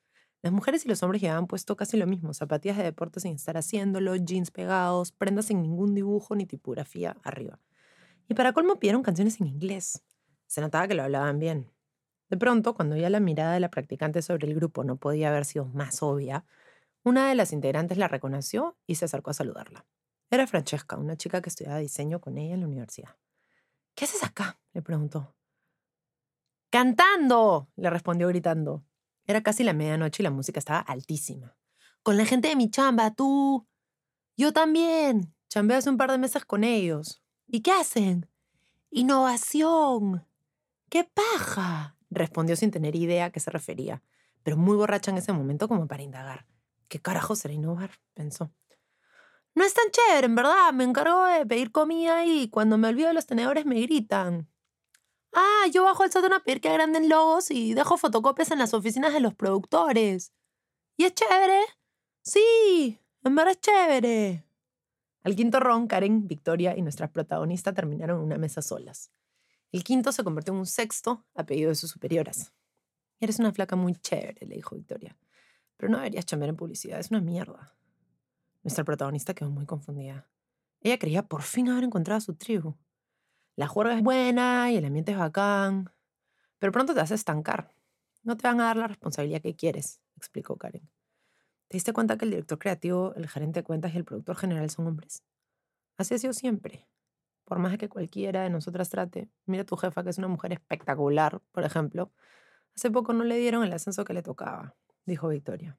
Las 0.43 0.51
mujeres 0.51 0.86
y 0.86 0.89
los 0.89 1.01
hombres 1.01 1.21
llevaban 1.21 1.47
puesto 1.47 1.77
casi 1.77 1.95
lo 1.95 2.06
mismo, 2.06 2.34
zapatillas 2.34 2.75
de 2.75 2.84
deporte 2.84 3.21
sin 3.21 3.36
estar 3.36 3.56
haciéndolo, 3.56 4.17
jeans 4.17 4.51
pegados, 4.51 5.13
prendas 5.13 5.45
sin 5.45 5.62
ningún 5.62 5.95
dibujo 5.95 6.36
ni 6.36 6.45
tipografía 6.45 7.15
arriba. 7.23 7.62
Y 8.27 8.34
para 8.34 8.51
colmo 8.51 8.77
pidieron 8.77 9.03
canciones 9.03 9.39
en 9.39 9.47
inglés. 9.47 10.03
Se 10.47 10.60
notaba 10.60 10.86
que 10.89 10.95
lo 10.95 11.03
hablaban 11.03 11.39
bien. 11.39 11.71
De 12.29 12.36
pronto, 12.36 12.75
cuando 12.75 12.97
ya 12.97 13.10
la 13.10 13.21
mirada 13.21 13.53
de 13.53 13.62
la 13.62 13.69
practicante 13.69 14.21
sobre 14.21 14.45
el 14.45 14.53
grupo 14.53 14.84
no 14.84 14.97
podía 14.97 15.29
haber 15.29 15.45
sido 15.45 15.63
más 15.67 16.03
obvia, 16.03 16.43
una 17.03 17.29
de 17.29 17.36
las 17.36 17.53
integrantes 17.53 17.97
la 17.97 18.10
reconoció 18.10 18.75
y 18.86 18.95
se 18.95 19.06
acercó 19.06 19.32
a 19.32 19.36
saludarla. 19.36 19.86
Era 20.29 20.45
Francesca, 20.45 20.97
una 20.97 21.15
chica 21.15 21.41
que 21.41 21.49
estudiaba 21.49 21.77
diseño 21.77 22.19
con 22.19 22.38
ella 22.38 22.56
en 22.56 22.60
la 22.60 22.67
universidad. 22.67 23.15
¿Qué 23.95 24.03
haces 24.03 24.23
acá? 24.23 24.60
le 24.73 24.82
preguntó. 24.82 25.36
¡Cantando! 26.69 27.69
le 27.77 27.89
respondió 27.89 28.27
gritando. 28.27 28.84
Era 29.26 29.42
casi 29.42 29.64
la 29.64 29.74
medianoche 29.74 30.22
y 30.22 30.26
la 30.26 30.32
música 30.32 30.60
estaba 30.60 30.80
altísima. 30.80 31.56
Con 32.02 32.18
la 32.18 32.26
gente 32.26 32.50
de 32.50 32.56
mi 32.56 32.70
chamba, 32.70 33.14
tú. 33.14 33.68
Yo 34.36 34.52
también. 34.52 35.34
Chambé 35.50 35.76
hace 35.76 35.90
un 35.90 35.98
par 35.98 36.12
de 36.12 36.18
meses 36.18 36.46
con 36.46 36.64
ellos. 36.64 37.22
¿Y 37.48 37.62
qué 37.62 37.72
hacen? 37.72 38.30
Innovación. 38.90 40.26
¡Qué 40.90 41.04
paja! 41.04 41.96
respondió 42.10 42.56
sin 42.56 42.72
tener 42.72 42.96
idea 42.96 43.26
a 43.26 43.32
qué 43.32 43.40
se 43.40 43.50
refería, 43.50 44.04
pero 44.44 44.58
muy 44.58 44.76
borracha 44.76 45.12
en 45.12 45.18
ese 45.18 45.34
momento 45.34 45.68
como 45.68 45.88
para 45.88 46.04
indagar. 46.04 46.46
¿Qué 46.88 47.00
carajo 47.00 47.36
será 47.36 47.54
innovar? 47.54 47.92
pensó. 48.14 48.52
No 49.56 49.64
es 49.64 49.74
tan 49.74 49.86
chévere, 49.92 50.26
en 50.26 50.36
verdad. 50.36 50.74
Me 50.74 50.84
encargo 50.84 51.26
de 51.26 51.46
pedir 51.46 51.72
comida 51.72 52.26
y 52.26 52.50
cuando 52.50 52.78
me 52.78 52.88
olvido 52.88 53.08
de 53.08 53.14
los 53.14 53.26
tenedores 53.26 53.66
me 53.66 53.80
gritan. 53.82 54.48
Ah, 55.34 55.65
yo 55.72 55.84
bajo 55.84 56.04
al 56.04 56.12
sótano 56.12 56.36
a 56.36 56.43
pedir 56.43 56.62
que 56.62 56.69
agranden 56.69 57.10
logos 57.10 57.50
y 57.50 57.74
dejo 57.74 57.98
fotocopias 57.98 58.52
en 58.52 58.60
las 58.60 58.74
oficinas 58.74 59.13
de 59.13 59.19
los 59.19 59.34
productores. 59.34 60.32
¿Y 60.96 61.06
es 61.06 61.15
chévere? 61.15 61.60
Sí, 62.22 63.00
en 63.24 63.36
verdad 63.36 63.54
es 63.54 63.62
chévere. 63.62 64.46
Al 65.24 65.36
quinto 65.36 65.60
ron, 65.60 65.88
Karen, 65.88 66.28
Victoria 66.28 66.78
y 66.78 66.82
nuestra 66.82 67.12
protagonista 67.12 67.74
terminaron 67.74 68.22
una 68.22 68.38
mesa 68.38 68.62
solas. 68.62 69.12
El 69.72 69.84
quinto 69.84 70.12
se 70.12 70.24
convirtió 70.24 70.54
en 70.54 70.60
un 70.60 70.65
sexto 70.67 71.26
a 71.34 71.46
pedido 71.46 71.69
de 71.69 71.76
sus 71.76 71.89
superioras. 71.89 72.54
Eres 73.19 73.39
una 73.39 73.52
flaca 73.52 73.76
muy 73.76 73.96
chévere, 73.96 74.46
le 74.46 74.56
dijo 74.56 74.76
Victoria. 74.76 75.17
Pero 75.78 75.91
no 75.91 75.98
deberías 75.98 76.26
chambear 76.26 76.50
en 76.50 76.58
publicidad, 76.58 77.00
es 77.00 77.10
una 77.10 77.22
mierda. 77.22 77.76
Nuestra 78.62 78.84
protagonista 78.84 79.34
quedó 79.34 79.50
muy 79.50 79.65
confundida. 79.65 80.30
Ella 80.82 81.00
creía 81.00 81.24
por 81.24 81.41
fin 81.41 81.69
haber 81.69 81.86
encontrado 81.86 82.17
a 82.17 82.22
su 82.22 82.36
tribu. 82.36 82.76
La 83.56 83.68
juerga 83.68 83.96
es 83.96 84.02
buena 84.02 84.72
y 84.72 84.78
el 84.78 84.86
ambiente 84.86 85.12
es 85.12 85.18
bacán, 85.18 85.92
pero 86.58 86.72
pronto 86.72 86.94
te 86.94 87.00
vas 87.00 87.12
estancar. 87.12 87.76
No 88.24 88.36
te 88.36 88.48
van 88.48 88.60
a 88.62 88.66
dar 88.66 88.78
la 88.78 88.88
responsabilidad 88.88 89.42
que 89.42 89.56
quieres, 89.56 90.02
explicó 90.16 90.58
Karen. 90.58 90.89
¿Te 91.68 91.78
diste 91.78 91.94
cuenta 91.94 92.18
que 92.18 92.26
el 92.26 92.32
director 92.32 92.58
creativo, 92.58 93.13
el 93.16 93.28
gerente 93.28 93.60
de 93.60 93.63
cuentas 93.63 93.94
y 93.94 93.98
el 93.98 94.06
productor 94.06 94.38
general 94.38 94.70
son 94.70 94.88
hombres? 94.88 95.24
Así 95.98 96.16
ha 96.16 96.18
sido 96.18 96.34
siempre. 96.34 96.88
Por 97.46 97.60
más 97.60 97.78
que 97.78 97.89
cualquiera 97.89 98.44
de 98.44 98.50
nosotras 98.50 98.89
trate, 98.89 99.30
mira 99.46 99.66
tu 99.66 99.76
jefa 99.76 100.04
que 100.04 100.10
es 100.10 100.18
una 100.18 100.28
mujer 100.30 100.54
espectacular, 100.54 101.42
por 101.52 101.63
ejemplo. 101.63 102.12
Hace 102.76 102.89
poco 102.89 103.13
no 103.13 103.24
le 103.24 103.38
dieron 103.38 103.63
el 103.63 103.74
ascenso 103.74 104.06
que 104.06 104.13
le 104.13 104.24
tocaba, 104.24 104.76
dijo 105.06 105.28
Victoria. 105.28 105.78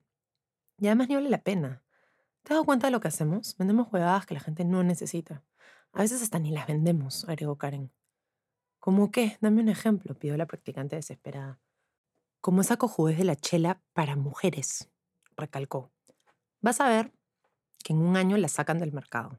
Y 0.79 0.87
además 0.87 1.09
ni 1.09 1.17
vale 1.17 1.31
la 1.31 1.43
pena. 1.43 1.83
¿Te 2.43 2.53
has 2.53 2.57
dado 2.57 2.65
cuenta 2.67 2.87
de 2.87 2.91
lo 2.91 3.01
que 3.01 3.09
hacemos? 3.09 3.57
Vendemos 3.57 3.89
jugadas 3.89 4.27
que 4.27 4.35
la 4.35 4.41
gente 4.41 4.65
no 4.65 4.85
necesita. 4.85 5.43
A 5.95 6.01
veces 6.01 6.23
hasta 6.23 6.41
ni 6.41 6.51
las 6.51 6.67
vendemos, 6.67 7.25
agregó 7.29 7.57
Karen. 7.57 7.93
¿Cómo 8.81 9.13
qué? 9.13 9.39
Dame 9.41 9.63
un 9.63 9.69
ejemplo, 9.69 10.15
pidió 10.15 10.37
la 10.37 10.47
practicante 10.47 10.97
desesperada. 10.97 11.61
Como 12.41 12.63
esa 12.63 12.77
cojudez 12.77 13.17
de 13.17 13.25
la 13.25 13.37
chela 13.37 13.81
para 13.93 14.17
mujeres, 14.17 14.91
recalcó. 15.37 15.93
Vas 16.61 16.81
a 16.81 16.89
ver 16.89 17.13
que 17.85 17.93
en 17.93 18.01
un 18.01 18.17
año 18.17 18.37
la 18.37 18.49
sacan 18.49 18.81
del 18.81 18.93
mercado. 18.93 19.39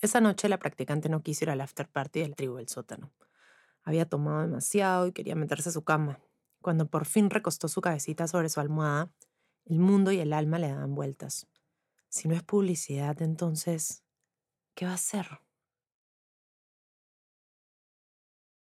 Esa 0.00 0.22
noche 0.22 0.48
la 0.48 0.58
practicante 0.58 1.10
no 1.10 1.22
quiso 1.22 1.44
ir 1.44 1.50
al 1.50 1.60
after 1.60 1.86
party 1.90 2.20
del 2.20 2.36
tribu 2.36 2.56
del 2.56 2.68
sótano. 2.68 3.12
Había 3.82 4.08
tomado 4.08 4.40
demasiado 4.40 5.08
y 5.08 5.12
quería 5.12 5.34
meterse 5.34 5.68
a 5.68 5.72
su 5.72 5.84
cama. 5.84 6.20
Cuando 6.62 6.88
por 6.88 7.04
fin 7.04 7.28
recostó 7.28 7.68
su 7.68 7.82
cabecita 7.82 8.26
sobre 8.28 8.48
su 8.48 8.60
almohada, 8.60 9.12
el 9.66 9.78
mundo 9.78 10.10
y 10.10 10.20
el 10.20 10.32
alma 10.32 10.58
le 10.58 10.68
daban 10.68 10.94
vueltas. 10.94 11.46
Si 12.08 12.28
no 12.28 12.34
es 12.34 12.42
publicidad, 12.42 13.20
entonces, 13.20 14.04
¿qué 14.74 14.86
va 14.86 14.94
a 14.94 14.98
ser? 14.98 15.40